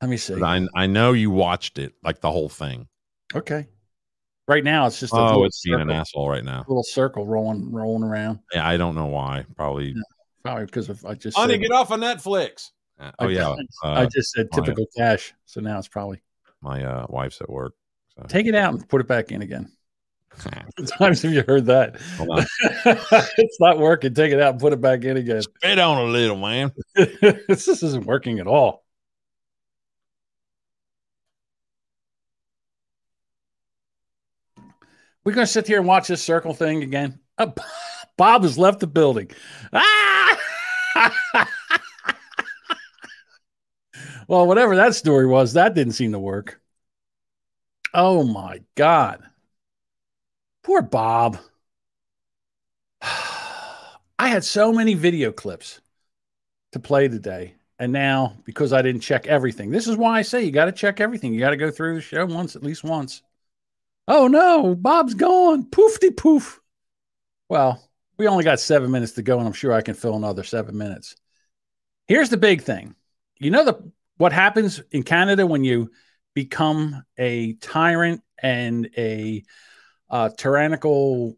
[0.00, 0.42] Let me see.
[0.42, 2.88] I I know you watched it like the whole thing.
[3.34, 3.66] Okay.
[4.46, 6.64] Right now, it's just a Oh, little, it's being an asshole right now.
[6.66, 8.38] little circle rolling, rolling around.
[8.54, 9.44] Yeah, I don't know why.
[9.54, 9.94] Probably.
[10.42, 11.36] Probably because of I just.
[11.36, 12.70] Honey, said- get off of Netflix.
[12.98, 15.34] Uh, I oh yeah, just- uh, I just said typical cash.
[15.44, 16.22] So now it's probably
[16.60, 17.74] my uh, wife's at work.
[18.16, 18.24] So.
[18.28, 19.70] Take it out and put it back in again.
[20.38, 21.96] How times have you heard that?
[23.38, 24.14] it's not working.
[24.14, 25.42] Take it out and put it back in again.
[25.42, 26.72] Spit on a little, man.
[26.94, 28.84] this isn't working at all.
[35.24, 37.18] We're going to sit here and watch this circle thing again.
[37.36, 37.52] Oh,
[38.16, 39.30] Bob has left the building.
[39.72, 40.17] Ah!
[44.28, 46.60] Well, whatever that story was, that didn't seem to work.
[47.94, 49.22] Oh my God.
[50.62, 51.38] Poor Bob.
[53.02, 55.80] I had so many video clips
[56.72, 57.54] to play today.
[57.78, 60.72] And now, because I didn't check everything, this is why I say you got to
[60.72, 61.32] check everything.
[61.32, 63.22] You got to go through the show once, at least once.
[64.08, 65.64] Oh no, Bob's gone.
[65.66, 66.60] Poofty poof.
[67.48, 67.80] Well,
[68.16, 70.76] we only got seven minutes to go, and I'm sure I can fill another seven
[70.76, 71.14] minutes.
[72.08, 72.94] Here's the big thing.
[73.38, 75.90] You know the what happens in Canada when you
[76.34, 79.42] become a tyrant and a
[80.10, 81.36] uh, tyrannical,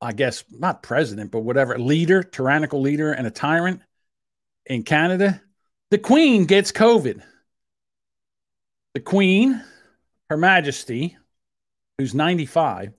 [0.00, 3.82] I guess not president, but whatever leader, tyrannical leader, and a tyrant
[4.66, 5.40] in Canada.
[5.90, 7.22] The Queen gets COVID.
[8.94, 9.62] The Queen,
[10.28, 11.16] Her Majesty,
[11.98, 12.92] who's 95,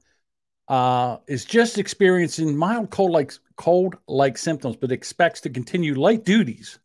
[0.67, 6.23] uh, is just experiencing mild cold like cold like symptoms, but expects to continue light
[6.23, 6.79] duties.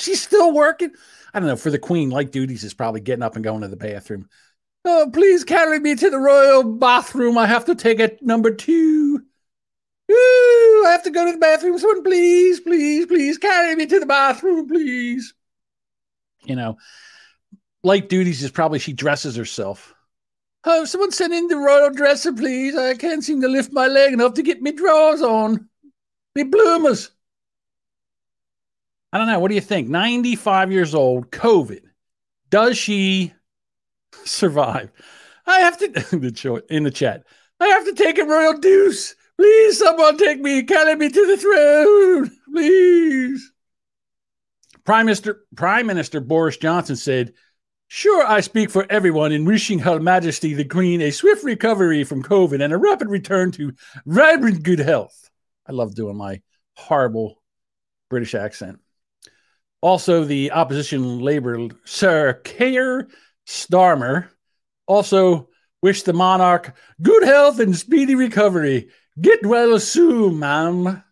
[0.00, 0.92] She's still working.
[1.34, 1.56] I don't know.
[1.56, 4.28] For the Queen, light duties is probably getting up and going to the bathroom.
[4.84, 7.36] Oh, please carry me to the royal bathroom.
[7.36, 9.20] I have to take it number two.
[10.10, 11.78] Ooh, I have to go to the bathroom.
[11.78, 15.34] Someone, please, please, please carry me to the bathroom, please.
[16.44, 16.78] You know,
[17.82, 19.94] light duties is probably she dresses herself.
[20.64, 22.74] Oh, someone send in the royal dresser, please.
[22.76, 25.68] I can't seem to lift my leg enough to get me drawers on.
[26.34, 27.10] Me bloomers.
[29.12, 29.38] I don't know.
[29.38, 29.88] What do you think?
[29.88, 31.82] 95 years old, COVID.
[32.48, 33.32] Does she
[34.24, 34.90] survive?
[35.46, 35.86] I have to,
[36.70, 37.24] in the chat,
[37.58, 39.14] I have to take a royal deuce.
[39.36, 42.30] Please, someone take me, carry me to the throne.
[42.52, 43.52] Please.
[44.84, 47.32] Prime Minister, Prime Minister Boris Johnson said,
[47.88, 52.22] Sure, I speak for everyone in wishing Her Majesty the Queen a swift recovery from
[52.22, 53.72] COVID and a rapid return to
[54.06, 55.28] vibrant good health.
[55.66, 56.40] I love doing my
[56.76, 57.42] horrible
[58.08, 58.78] British accent.
[59.82, 63.08] Also, the opposition Labour Sir Keir
[63.46, 64.28] Starmer
[64.86, 65.48] also
[65.82, 68.90] wished the monarch good health and speedy recovery.
[69.20, 71.02] Get well soon, ma'am.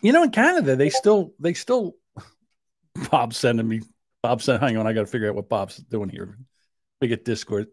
[0.00, 1.96] You know, in Canada, they still they still
[3.10, 3.80] Bob sending me
[4.22, 6.38] Bob said, hang on, I got to figure out what Bob's doing here.
[7.00, 7.68] We get Discord.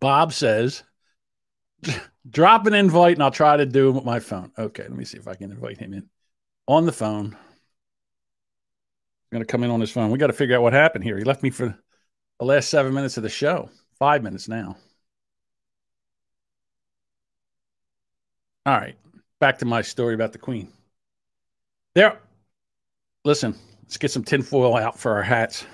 [0.00, 0.82] Bob says,
[2.28, 4.52] drop an invite and I'll try to do it with my phone.
[4.58, 6.08] Okay, let me see if I can invite him in
[6.68, 7.36] on the phone.
[9.32, 10.10] Going to come in on his phone.
[10.10, 11.16] We got to figure out what happened here.
[11.16, 11.76] He left me for
[12.38, 14.76] the last seven minutes of the show, five minutes now.
[18.66, 18.96] All right,
[19.40, 20.68] back to my story about the Queen.
[21.94, 22.20] There,
[23.24, 23.56] listen,
[23.92, 25.66] Let's get some tinfoil out for our hats.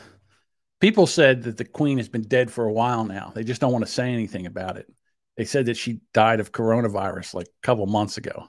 [0.80, 3.30] People said that the queen has been dead for a while now.
[3.32, 4.92] They just don't want to say anything about it.
[5.36, 8.48] They said that she died of coronavirus like a couple months ago.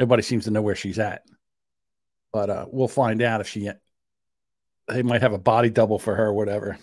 [0.00, 1.22] Everybody seems to know where she's at.
[2.32, 3.70] But uh, we'll find out if she,
[4.88, 6.78] they might have a body double for her whatever.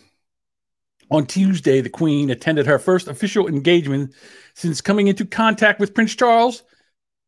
[1.09, 4.13] On Tuesday, the Queen attended her first official engagement
[4.53, 6.63] since coming into contact with Prince Charles,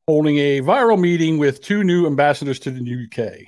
[0.07, 3.43] holding a viral meeting with two new ambassadors to the UK.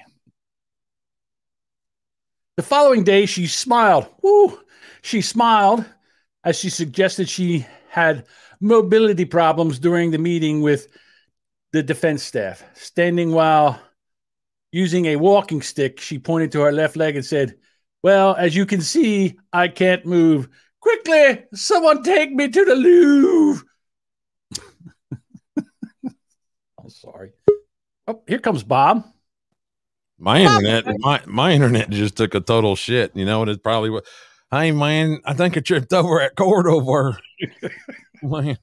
[2.57, 4.07] The following day, she smiled.
[4.21, 4.59] Woo!
[5.01, 5.85] She smiled
[6.43, 8.25] as she suggested she had
[8.59, 10.87] mobility problems during the meeting with
[11.71, 12.63] the defense staff.
[12.73, 13.79] Standing while
[14.75, 17.55] using a walking stick, she pointed to her left leg and said,
[18.03, 20.49] Well, as you can see, I can't move.
[20.81, 23.65] Quickly, someone take me to the Louvre.
[26.77, 27.31] I'm sorry.
[28.05, 29.05] Oh, here comes Bob.
[30.19, 33.15] My internet, my my internet just took a total shit.
[33.15, 34.05] You know, it probably what.
[34.51, 37.17] Hey man, I think I tripped over at Cordova.
[38.23, 38.57] man,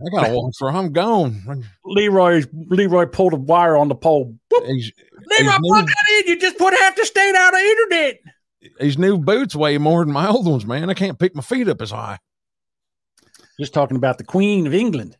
[0.00, 0.70] I gotta walk for.
[0.70, 1.64] I'm gone.
[1.84, 4.36] Leroy Leroy pulled a wire on the pole.
[4.66, 4.92] He's,
[5.26, 6.28] Leroy, he's plug that in.
[6.28, 8.20] You just put half the state out of internet.
[8.80, 10.90] These new boots weigh more than my old ones, man.
[10.90, 12.18] I can't pick my feet up as high.
[13.58, 15.16] Just talking about the Queen of England.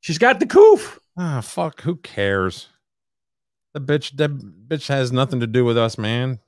[0.00, 0.98] She's got the coof.
[1.16, 1.82] Ah, fuck.
[1.82, 2.68] Who cares?
[3.74, 4.32] The bitch, that
[4.68, 6.40] bitch has nothing to do with us, man.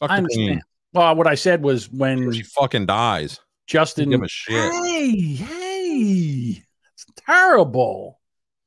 [0.00, 0.48] Fuck I understand.
[0.48, 0.62] Queen.
[0.94, 3.40] Well, what I said was when she fucking dies.
[3.66, 4.72] Justin, give a shit.
[4.72, 6.62] Hey, hey,
[7.06, 8.18] it's terrible.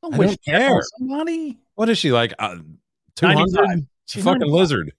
[0.01, 0.81] Don't I wish don't care.
[0.97, 1.59] Somebody.
[1.75, 2.33] What is she like?
[2.39, 2.57] Uh,
[3.15, 3.87] Two hundred.
[4.05, 4.93] She's a fucking lizard.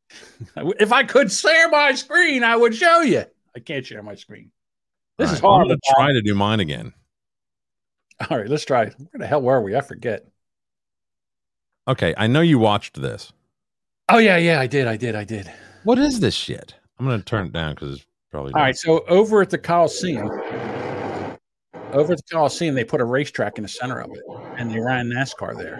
[0.56, 3.24] if I could share my screen, I would show you.
[3.54, 4.50] I can't share my screen.
[5.18, 5.68] This All is right, hard.
[5.68, 6.92] to try to do mine again.
[8.30, 8.86] All right, let's try.
[8.86, 9.76] Where the hell were we?
[9.76, 10.26] I forget.
[11.86, 13.32] Okay, I know you watched this.
[14.08, 15.50] Oh yeah, yeah, I did, I did, I did.
[15.84, 16.74] What is this shit?
[16.98, 18.52] I'm gonna turn it down because it's probably.
[18.54, 20.28] All right, so over at the Coliseum,
[21.92, 24.22] over at the Coliseum, they put a racetrack in the center of it,
[24.56, 25.78] and they ran NASCAR there.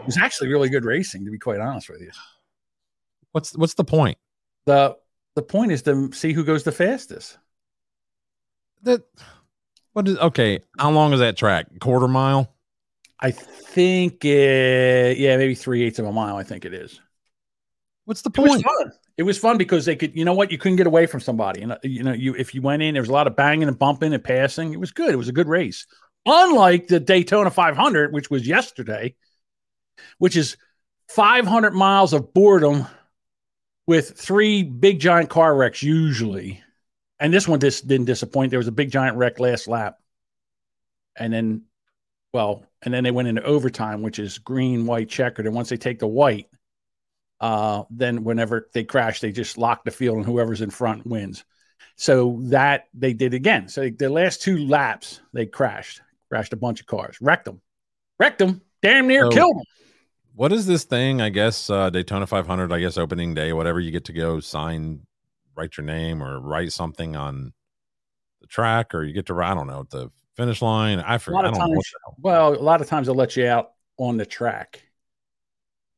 [0.00, 2.10] It was actually really good racing, to be quite honest with you.
[3.32, 4.18] What's what's the point?
[4.66, 4.96] the
[5.34, 7.38] The point is to see who goes the fastest.
[8.82, 9.02] That
[9.92, 10.60] what is okay?
[10.78, 11.66] How long is that track?
[11.80, 12.54] Quarter mile?
[13.20, 16.36] I think, it, yeah, maybe three eighths of a mile.
[16.36, 17.00] I think it is.
[18.04, 18.64] What's the It point?
[19.18, 21.60] It was fun because they could, you know what, you couldn't get away from somebody,
[21.62, 23.66] and uh, you know, you if you went in, there was a lot of banging
[23.66, 24.72] and bumping and passing.
[24.72, 25.10] It was good.
[25.10, 25.86] It was a good race.
[26.24, 29.16] Unlike the Daytona 500, which was yesterday,
[30.18, 30.56] which is
[31.08, 32.86] 500 miles of boredom
[33.88, 36.62] with three big giant car wrecks usually,
[37.18, 38.50] and this one just didn't disappoint.
[38.50, 39.98] There was a big giant wreck last lap,
[41.16, 41.62] and then,
[42.32, 45.76] well, and then they went into overtime, which is green, white, checkered, and once they
[45.76, 46.46] take the white
[47.40, 51.44] uh, then whenever they crash, they just lock the field and whoever's in front wins.
[51.96, 53.68] So that they did again.
[53.68, 57.60] So the last two laps, they crashed, crashed a bunch of cars, wrecked them,
[58.20, 59.64] wrecked them, damn near So- killed them.
[60.34, 61.20] What is this thing?
[61.20, 62.72] I guess uh, Daytona 500.
[62.72, 63.80] I guess opening day, whatever.
[63.80, 65.00] You get to go sign,
[65.56, 67.52] write your name, or write something on
[68.40, 69.34] the track, or you get to.
[69.42, 71.00] I don't know at the finish line.
[71.00, 71.34] I A forget.
[71.34, 71.74] lot I of don't know.
[71.74, 74.80] times, well, a lot of times they'll let you out on the track,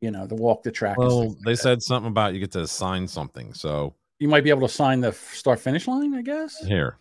[0.01, 0.97] you know, the walk the track.
[0.97, 1.57] Well, stuff like they that.
[1.59, 3.55] said something about you get to sign something.
[3.55, 6.57] So you might be able to sign the start finish line, I guess.
[6.67, 6.99] here,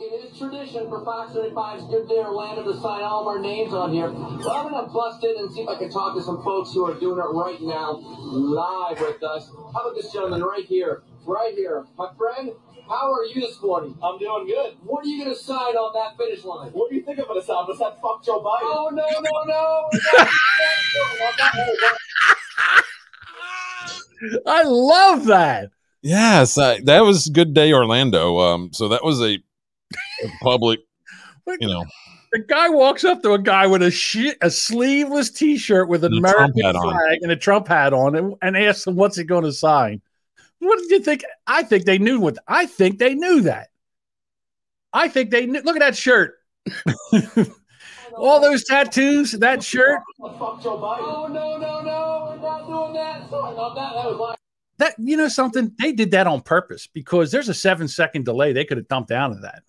[0.00, 3.72] It is tradition for Fox 35's Good Day Orlando to sign all of our names
[3.72, 4.10] on here.
[4.10, 6.84] Well, I'm gonna bust in and see if I can talk to some folks who
[6.86, 9.50] are doing it right now, live with us.
[9.72, 12.50] How about this gentleman right here, right here, my friend?
[12.88, 13.98] How are you this morning?
[14.00, 14.74] I'm doing good.
[14.84, 16.70] What are you gonna sign on that finish line?
[16.70, 17.64] What do you think I'm gonna sign?
[17.66, 18.60] Besides fuck Joe Biden?
[18.62, 19.88] Oh no no no!
[24.46, 25.70] I love that.
[26.02, 28.38] yes, uh, that was good day Orlando.
[28.38, 29.38] Um, so that was a,
[30.42, 30.80] public,
[31.60, 31.84] you know,
[32.32, 36.24] The guy walks up to a guy with a a sleeveless T-shirt with an And
[36.26, 36.94] a Trump American hat on.
[36.94, 40.00] flag and a Trump hat on, and, and asks him what's he going to sign.
[40.58, 41.22] What did you think?
[41.46, 42.38] I think they knew what.
[42.48, 43.68] I think they knew that.
[44.92, 45.60] I think they knew.
[45.60, 46.34] Look at that shirt.
[48.16, 50.00] All those tattoos, that shirt.
[50.20, 51.00] Fuck Joe Biden.
[51.02, 52.28] Oh no no no!
[52.30, 53.28] We're not doing that.
[53.30, 53.92] Sorry about that.
[53.94, 54.38] That was like.
[54.78, 55.72] That you know something?
[55.78, 58.52] They did that on purpose because there's a seven second delay.
[58.52, 59.62] They could have dumped out of that.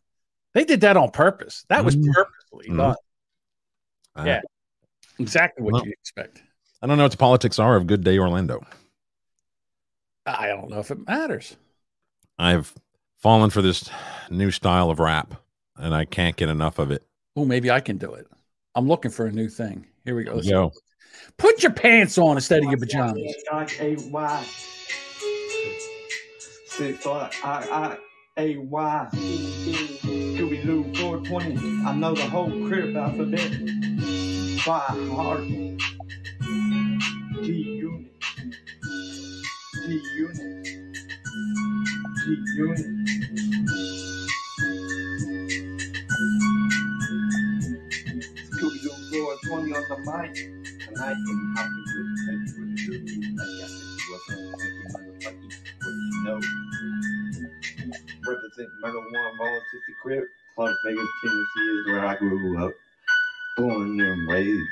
[0.54, 1.66] They did that on purpose.
[1.70, 2.12] That was Mhm.
[2.14, 2.78] purposely Mhm.
[2.78, 2.96] done.
[4.16, 4.42] uh, Yeah.
[5.20, 6.42] Exactly what Well- you expect.
[6.82, 8.66] I don't know what the politics are of good day Orlando.
[10.26, 11.56] I don't know if it matters.
[12.38, 12.74] I've
[13.18, 13.90] fallen for this
[14.30, 15.36] new style of rap,
[15.76, 17.04] and I can't get enough of it.
[17.36, 18.28] Oh, maybe I can do it.
[18.78, 19.88] I'm looking for a new thing.
[20.06, 20.40] Here we go.
[20.40, 20.72] Yo,
[21.38, 23.34] Put your pants on instead of your pajamas.
[23.52, 24.46] I-A-Y.
[26.68, 27.98] Six I I
[28.38, 29.08] A Y.
[29.14, 31.86] Scooby Doo 420.
[31.88, 33.50] I know the whole crib alphabet.
[34.64, 34.80] By
[35.16, 35.48] heart.
[37.42, 37.48] G
[37.82, 38.12] Unit.
[39.88, 40.66] G Unit.
[42.26, 43.97] G Unit.
[49.18, 50.34] Scooby Doo 420 on the mic.
[50.80, 53.06] Tonight in How Can You Take With the Truth?
[53.38, 55.52] Like I said, you wasn't thinking motherfucking
[55.82, 56.40] what you know.
[58.28, 60.24] Represent Murder One, Ball City Crib,
[60.58, 62.74] Las Vegas, Tennessee is where I grew up.
[63.58, 64.70] Born and raised.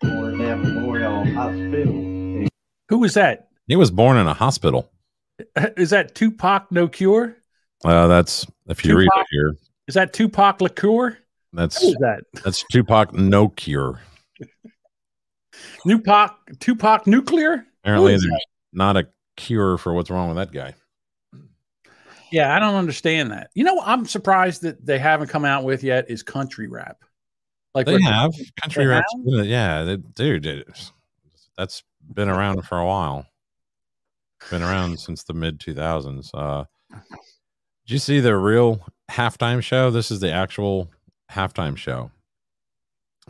[0.00, 2.48] Born at Memorial Hospital.
[2.88, 3.48] Who was that?
[3.68, 4.90] he was born in a hospital.
[5.76, 7.36] Is that Tupac No Cure?
[7.84, 9.54] Uh, that's if you read it here,
[9.86, 11.16] Is that Tupac Liqueur?
[11.52, 12.22] That's that?
[12.44, 14.00] that's Tupac No Cure.
[15.86, 17.66] Tupac Tupac Nuclear?
[17.82, 18.26] Apparently, there's
[18.72, 20.74] not a cure for what's wrong with that guy.
[22.30, 23.50] Yeah, I don't understand that.
[23.54, 26.98] You know, I'm surprised that they haven't come out with yet is country rap.
[27.74, 28.32] Like They have
[28.62, 29.04] country rap.
[29.24, 30.92] Yeah, they, dude, it-
[31.56, 31.82] that's
[32.14, 33.26] been around for a while.
[34.50, 36.30] Been around since the mid 2000s.
[36.32, 38.80] Uh, did you see the real
[39.10, 39.90] halftime show?
[39.90, 40.90] This is the actual
[41.30, 42.10] halftime show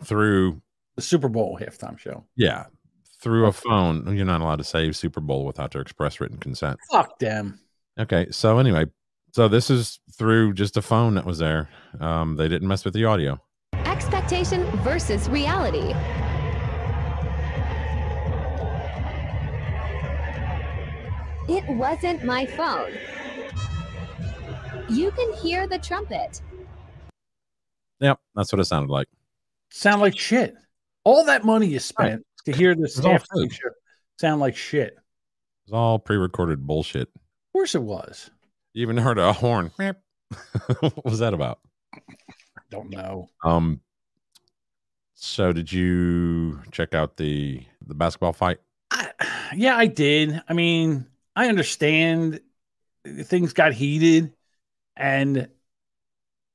[0.02, 0.60] through,
[0.96, 2.24] the Super Bowl halftime show.
[2.36, 2.66] yeah,
[3.20, 4.16] through a phone.
[4.16, 6.78] You're not allowed to say Super Bowl without their express written consent.
[6.90, 7.60] Fuck them.
[7.98, 8.86] Okay, so anyway,
[9.32, 11.68] so this is through just a phone that was there.
[12.00, 13.38] Um, they didn't mess with the audio.
[13.84, 15.94] Expectation versus reality.
[21.48, 22.92] It wasn't my phone.
[24.88, 26.40] You can hear the trumpet.
[28.00, 29.08] Yep, that's what it sounded like.
[29.70, 30.54] Sound like shit.
[31.04, 33.52] All that money you spent to hear this It's all halftime fake.
[33.52, 33.68] show
[34.20, 34.94] sound like shit.
[34.96, 35.02] Of
[35.64, 37.08] It's all pre-recorded bullshit.
[37.14, 38.30] Of course it was.
[38.72, 39.70] You even heard a horn.
[40.80, 41.58] What was that about?
[41.94, 43.28] I don't know.
[43.44, 43.80] Um.
[45.14, 48.58] So, did you check out the the basketball fight?
[48.92, 49.10] I,
[49.54, 50.40] yeah, I did.
[50.48, 52.40] I mean, I understand
[53.24, 54.32] things got heated,
[54.96, 55.48] and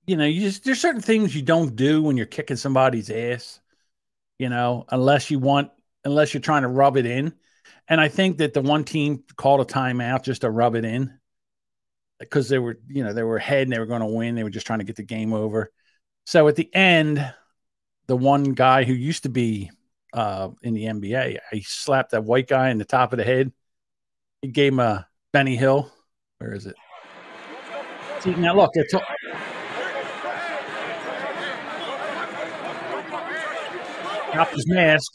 [0.07, 3.59] you know, you just there's certain things you don't do when you're kicking somebody's ass.
[4.37, 5.71] You know, unless you want,
[6.03, 7.33] unless you're trying to rub it in.
[7.87, 11.17] And I think that the one team called a timeout just to rub it in
[12.19, 14.35] because they were, you know, they were ahead and they were going to win.
[14.35, 15.71] They were just trying to get the game over.
[16.25, 17.33] So at the end,
[18.07, 19.71] the one guy who used to be
[20.13, 23.51] uh, in the NBA, he slapped that white guy in the top of the head.
[24.41, 25.91] He gave him a Benny Hill.
[26.39, 26.75] Where is it?
[28.19, 28.93] See, now look, it's
[34.35, 35.13] dropped his mask.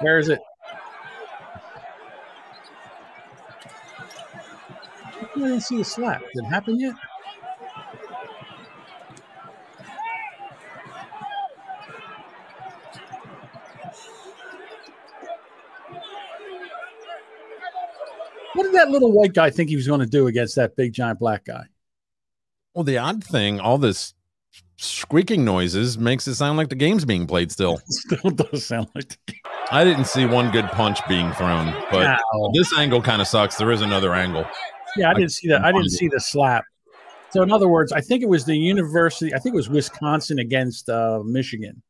[0.00, 0.38] Where is it?
[5.18, 6.20] I didn't see the slap.
[6.20, 6.94] Did it happen yet?
[18.52, 20.92] What did that little white guy think he was going to do against that big
[20.92, 21.64] giant black guy?
[22.76, 24.12] Well, the odd thing, all this
[24.76, 27.78] squeaking noises makes it sound like the game's being played still.
[27.88, 29.40] Still does sound like the game.
[29.70, 32.50] I didn't see one good punch being thrown, but Ow.
[32.52, 33.56] this angle kind of sucks.
[33.56, 34.44] There is another angle.
[34.94, 35.64] Yeah, I didn't see that.
[35.64, 36.64] I didn't see the slap.
[37.30, 39.34] So, in other words, I think it was the university.
[39.34, 41.82] I think it was Wisconsin against uh, Michigan,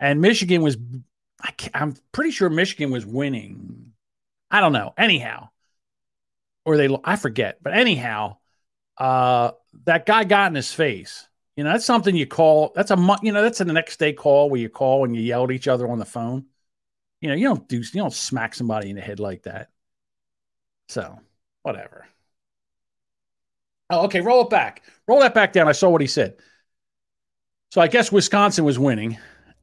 [0.00, 0.76] and Michigan was.
[1.40, 3.92] I can't, I'm pretty sure Michigan was winning.
[4.50, 4.92] I don't know.
[4.98, 5.48] Anyhow,
[6.66, 6.94] or they.
[7.04, 7.62] I forget.
[7.62, 8.36] But anyhow,
[9.00, 9.52] uh,
[9.86, 11.26] that guy got in his face.
[11.56, 12.72] You know, that's something you call.
[12.74, 15.44] That's a you know that's a next day call where you call and you yell
[15.44, 16.46] at each other on the phone.
[17.20, 19.70] You know, you don't do you don't smack somebody in the head like that.
[20.88, 21.18] So
[21.62, 22.06] whatever.
[23.88, 24.20] Oh, okay.
[24.20, 24.82] Roll it back.
[25.08, 25.66] Roll that back down.
[25.66, 26.36] I saw what he said.
[27.72, 29.18] So I guess Wisconsin was winning,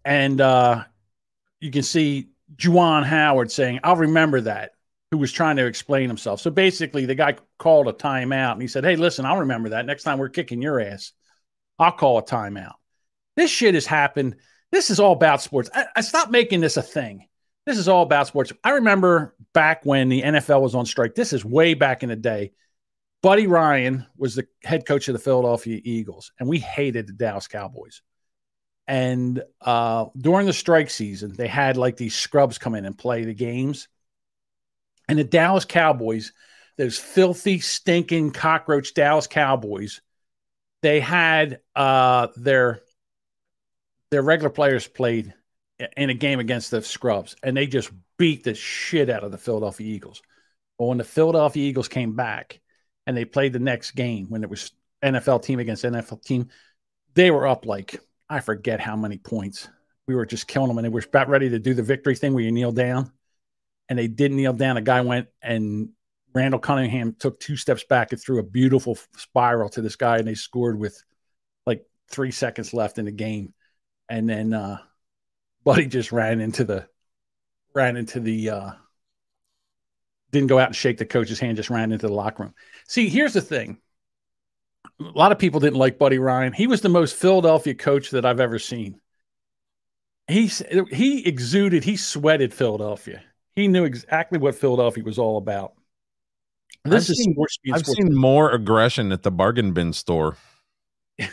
[0.05, 0.83] and uh,
[1.59, 4.73] you can see Juwan Howard saying, "I'll remember that."
[5.11, 6.41] Who was trying to explain himself?
[6.41, 9.85] So basically, the guy called a timeout, and he said, "Hey, listen, I'll remember that.
[9.85, 11.13] Next time we're kicking your ass,
[11.79, 12.73] I'll call a timeout."
[13.35, 14.35] This shit has happened.
[14.71, 15.69] This is all about sports.
[15.73, 17.27] I, I stopped making this a thing.
[17.65, 18.51] This is all about sports.
[18.63, 21.15] I remember back when the NFL was on strike.
[21.15, 22.53] This is way back in the day.
[23.21, 27.47] Buddy Ryan was the head coach of the Philadelphia Eagles, and we hated the Dallas
[27.47, 28.01] Cowboys.
[28.87, 33.25] And uh, during the strike season, they had like these scrubs come in and play
[33.25, 33.89] the games.
[35.07, 36.33] And the Dallas Cowboys,
[36.77, 40.01] those filthy, stinking cockroach Dallas Cowboys,
[40.81, 42.81] they had uh, their
[44.11, 45.33] their regular players played
[45.95, 49.37] in a game against the scrubs, and they just beat the shit out of the
[49.37, 50.21] Philadelphia Eagles.
[50.77, 52.59] But when the Philadelphia Eagles came back
[53.05, 54.71] and they played the next game, when it was
[55.03, 56.49] NFL team against NFL team,
[57.13, 57.99] they were up like
[58.29, 59.69] I forget how many points.
[60.07, 62.33] We were just killing them, and they were about ready to do the victory thing
[62.33, 63.11] where you kneel down,
[63.89, 64.77] and they didn't kneel down.
[64.77, 65.89] A guy went and
[66.33, 70.27] Randall Cunningham took two steps back and threw a beautiful spiral to this guy, and
[70.27, 71.03] they scored with
[71.65, 73.53] like three seconds left in the game,
[74.07, 74.77] and then uh,
[75.63, 76.87] Buddy just ran into the
[77.73, 78.71] ran into the uh,
[80.31, 82.53] didn't go out and shake the coach's hand, just ran into the locker room.
[82.87, 83.79] See, here's the thing.
[84.99, 86.53] A lot of people didn't like Buddy Ryan.
[86.53, 88.99] He was the most Philadelphia coach that I've ever seen.
[90.27, 90.51] He
[90.91, 93.23] he exuded, he sweated Philadelphia.
[93.57, 95.73] He knew exactly what Philadelphia was all about.
[96.85, 97.35] This I've is seen-
[97.73, 97.97] I've sports.
[97.97, 100.37] seen more aggression at the bargain bin store.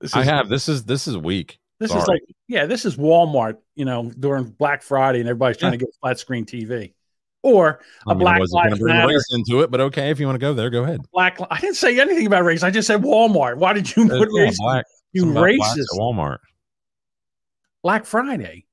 [0.00, 0.48] This I is- have.
[0.48, 1.60] This is this is weak.
[1.78, 5.70] This is like, yeah, this is Walmart, you know, during Black Friday and everybody's trying
[5.72, 6.92] to get a flat screen TV.
[7.44, 9.08] Or I a mean, I Black wasn't gonna Lives bring Matter.
[9.08, 11.00] race into it, but okay, if you want to go there, go ahead.
[11.12, 12.64] Black, I didn't say anything about race.
[12.64, 13.58] I just said Walmart.
[13.58, 14.58] Why did you put race?
[14.60, 14.84] black.
[15.12, 15.82] You Something about blacks racist.
[15.82, 16.38] at Walmart.
[17.84, 18.64] Black Friday.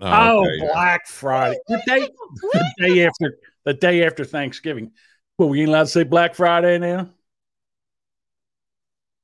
[0.00, 0.72] Oh, Oh, okay, yeah.
[0.72, 1.58] Black Friday.
[1.68, 2.08] The day,
[2.52, 4.92] the day after the day after Thanksgiving.
[5.38, 7.10] Well, we ain't allowed to say Black Friday now.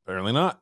[0.07, 0.61] apparently not.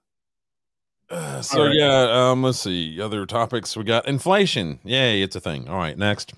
[1.08, 1.74] Uh, so All right.
[1.76, 3.00] yeah, um, let's see.
[3.00, 4.78] Other topics we got inflation.
[4.84, 5.68] Yay, it's a thing.
[5.68, 6.34] All right, next.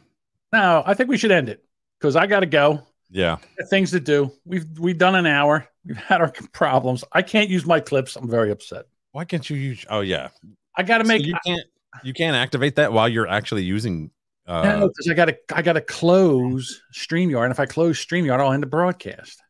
[0.52, 1.62] No, I think we should end it
[2.00, 2.82] because I got to go.
[3.10, 3.36] Yeah,
[3.68, 4.32] Things to do.
[4.46, 5.68] We've we've done an hour.
[5.84, 7.04] We've had our problems.
[7.12, 8.16] I can't use my clips.
[8.16, 8.86] I'm very upset.
[9.12, 9.84] why can't you use?
[9.90, 10.28] Oh yeah,
[10.76, 11.26] I got to So make.
[11.26, 11.66] you can't
[12.02, 14.10] you can't activate that while you're actually using.
[14.46, 18.04] Uh, No, because I got to I got to close Streamyard, and if I close
[18.04, 19.40] Streamyard, I'll end the broadcast.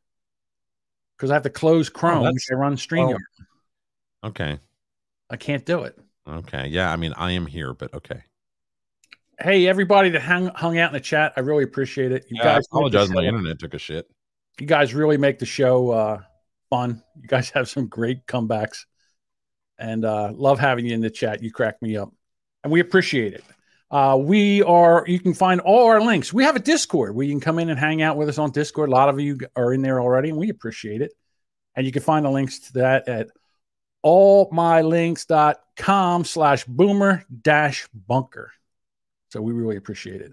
[1.17, 3.19] Because I have to close Chrome that's- if I run Streamyard.
[4.25, 4.59] Okay,
[5.31, 5.99] I can't do it.
[6.29, 6.93] okay, yeah.
[6.93, 8.23] I mean, I am here, but okay.
[9.41, 12.27] Hey, everybody that hung hung out in the chat, I really appreciate it.
[12.29, 13.11] You Yeah, guys, the apologize.
[13.11, 14.07] My internet took a shit.
[14.61, 16.21] you guys really make the show uh,
[16.71, 17.03] fun.
[17.21, 18.85] You guys have some great comebacks,
[19.79, 21.43] and uh, love having you in the chat.
[21.43, 22.13] You crack me up,
[22.63, 23.45] and we appreciate it.
[23.91, 25.05] Uh, we are.
[25.07, 26.33] You can find all our links.
[26.33, 28.51] We have a Discord where you can come in and hang out with us on
[28.51, 28.89] Discord.
[28.89, 31.13] A lot of you are in there already, and we appreciate it.
[31.75, 33.29] And you can find the links to that at
[34.05, 38.53] allmylinks.com slash boomer dash bunker.
[39.31, 40.33] So we really appreciate it.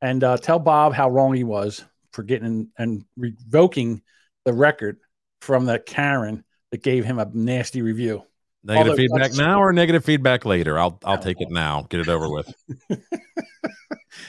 [0.00, 4.02] And uh, tell Bob how wrong he was for getting and revoking
[4.44, 4.98] the record
[5.40, 8.24] from that Karen that gave him a nasty review.
[8.62, 10.78] Negative Although feedback now or negative feedback later?
[10.78, 11.86] I'll I'll take it now.
[11.88, 12.52] Get it over with.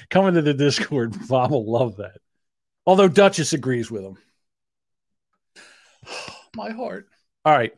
[0.09, 1.15] Come into the Discord.
[1.27, 2.17] Bob will love that.
[2.85, 4.17] Although Duchess agrees with him.
[6.55, 7.07] My heart.
[7.45, 7.73] All right.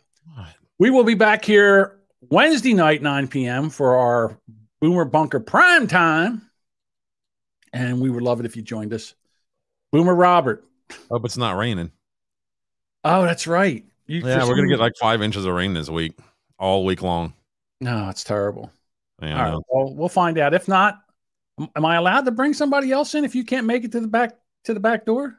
[0.79, 1.99] We will be back here
[2.29, 3.69] Wednesday night, 9 p.m.
[3.69, 4.37] for our
[4.81, 6.49] Boomer Bunker prime time.
[7.71, 9.15] And we would love it if you joined us.
[9.91, 10.65] Boomer Robert.
[11.09, 11.91] Hope it's not raining.
[13.03, 13.85] Oh, that's right.
[14.07, 16.17] You, Yeah, we're gonna get like five inches of rain this week,
[16.63, 17.33] all week long.
[17.81, 18.71] No, it's terrible.
[19.21, 19.51] Yeah, All I right.
[19.51, 19.63] know.
[19.69, 20.53] Well, we'll find out.
[20.53, 20.99] If not,
[21.59, 23.99] am- am I allowed to bring somebody else in if you can't make it to
[23.99, 25.37] the back to the back door?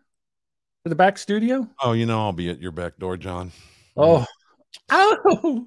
[0.84, 1.66] To the back studio?
[1.82, 3.52] Oh, you know I'll be at your back door, John.
[3.96, 4.26] Oh.
[4.90, 5.66] Oh.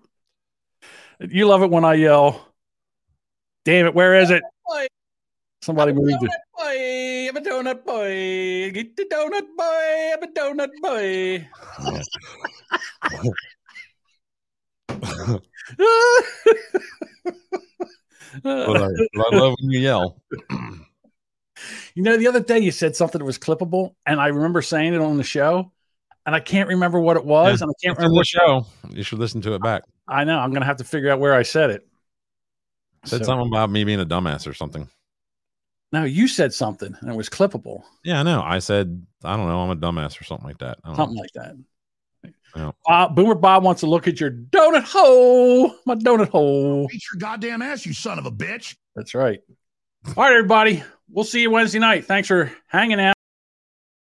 [1.20, 2.48] You love it when I yell.
[3.66, 4.44] Damn it, where is it?
[5.64, 6.30] Somebody moved it.
[6.56, 7.30] boy.
[7.30, 8.72] I'm a donut boy.
[8.72, 10.14] Get the donut boy.
[10.14, 11.48] I'm a donut boy.
[18.44, 20.22] But I, I love when you yell.
[21.96, 24.94] You know, the other day you said something that was clippable, and I remember saying
[24.94, 25.72] it on the show,
[26.26, 28.66] and I can't remember what it was, Yeah, and I can't remember the what show.
[28.90, 29.84] You should listen to it back.
[30.08, 30.38] I know.
[30.38, 31.88] I'm gonna have to figure out where I said it.
[33.06, 34.88] Said So- something about me being a dumbass or something.
[35.94, 38.42] No, you said something, and it was clippable, Yeah, I know.
[38.46, 39.60] I said I don't know.
[39.62, 40.78] I'm a dumbass or something like that.
[40.84, 41.04] I don't know.
[41.04, 41.56] something like that.
[42.56, 42.72] Yeah.
[42.88, 46.88] Uh, Boomer Bob wants to look at your donut hole, my donut hole.
[46.92, 48.76] Eat your goddamn ass, you son of a bitch.
[48.96, 49.42] That's right.
[50.08, 50.84] All right, everybody.
[51.10, 52.06] We'll see you Wednesday night.
[52.06, 53.17] Thanks for hanging out.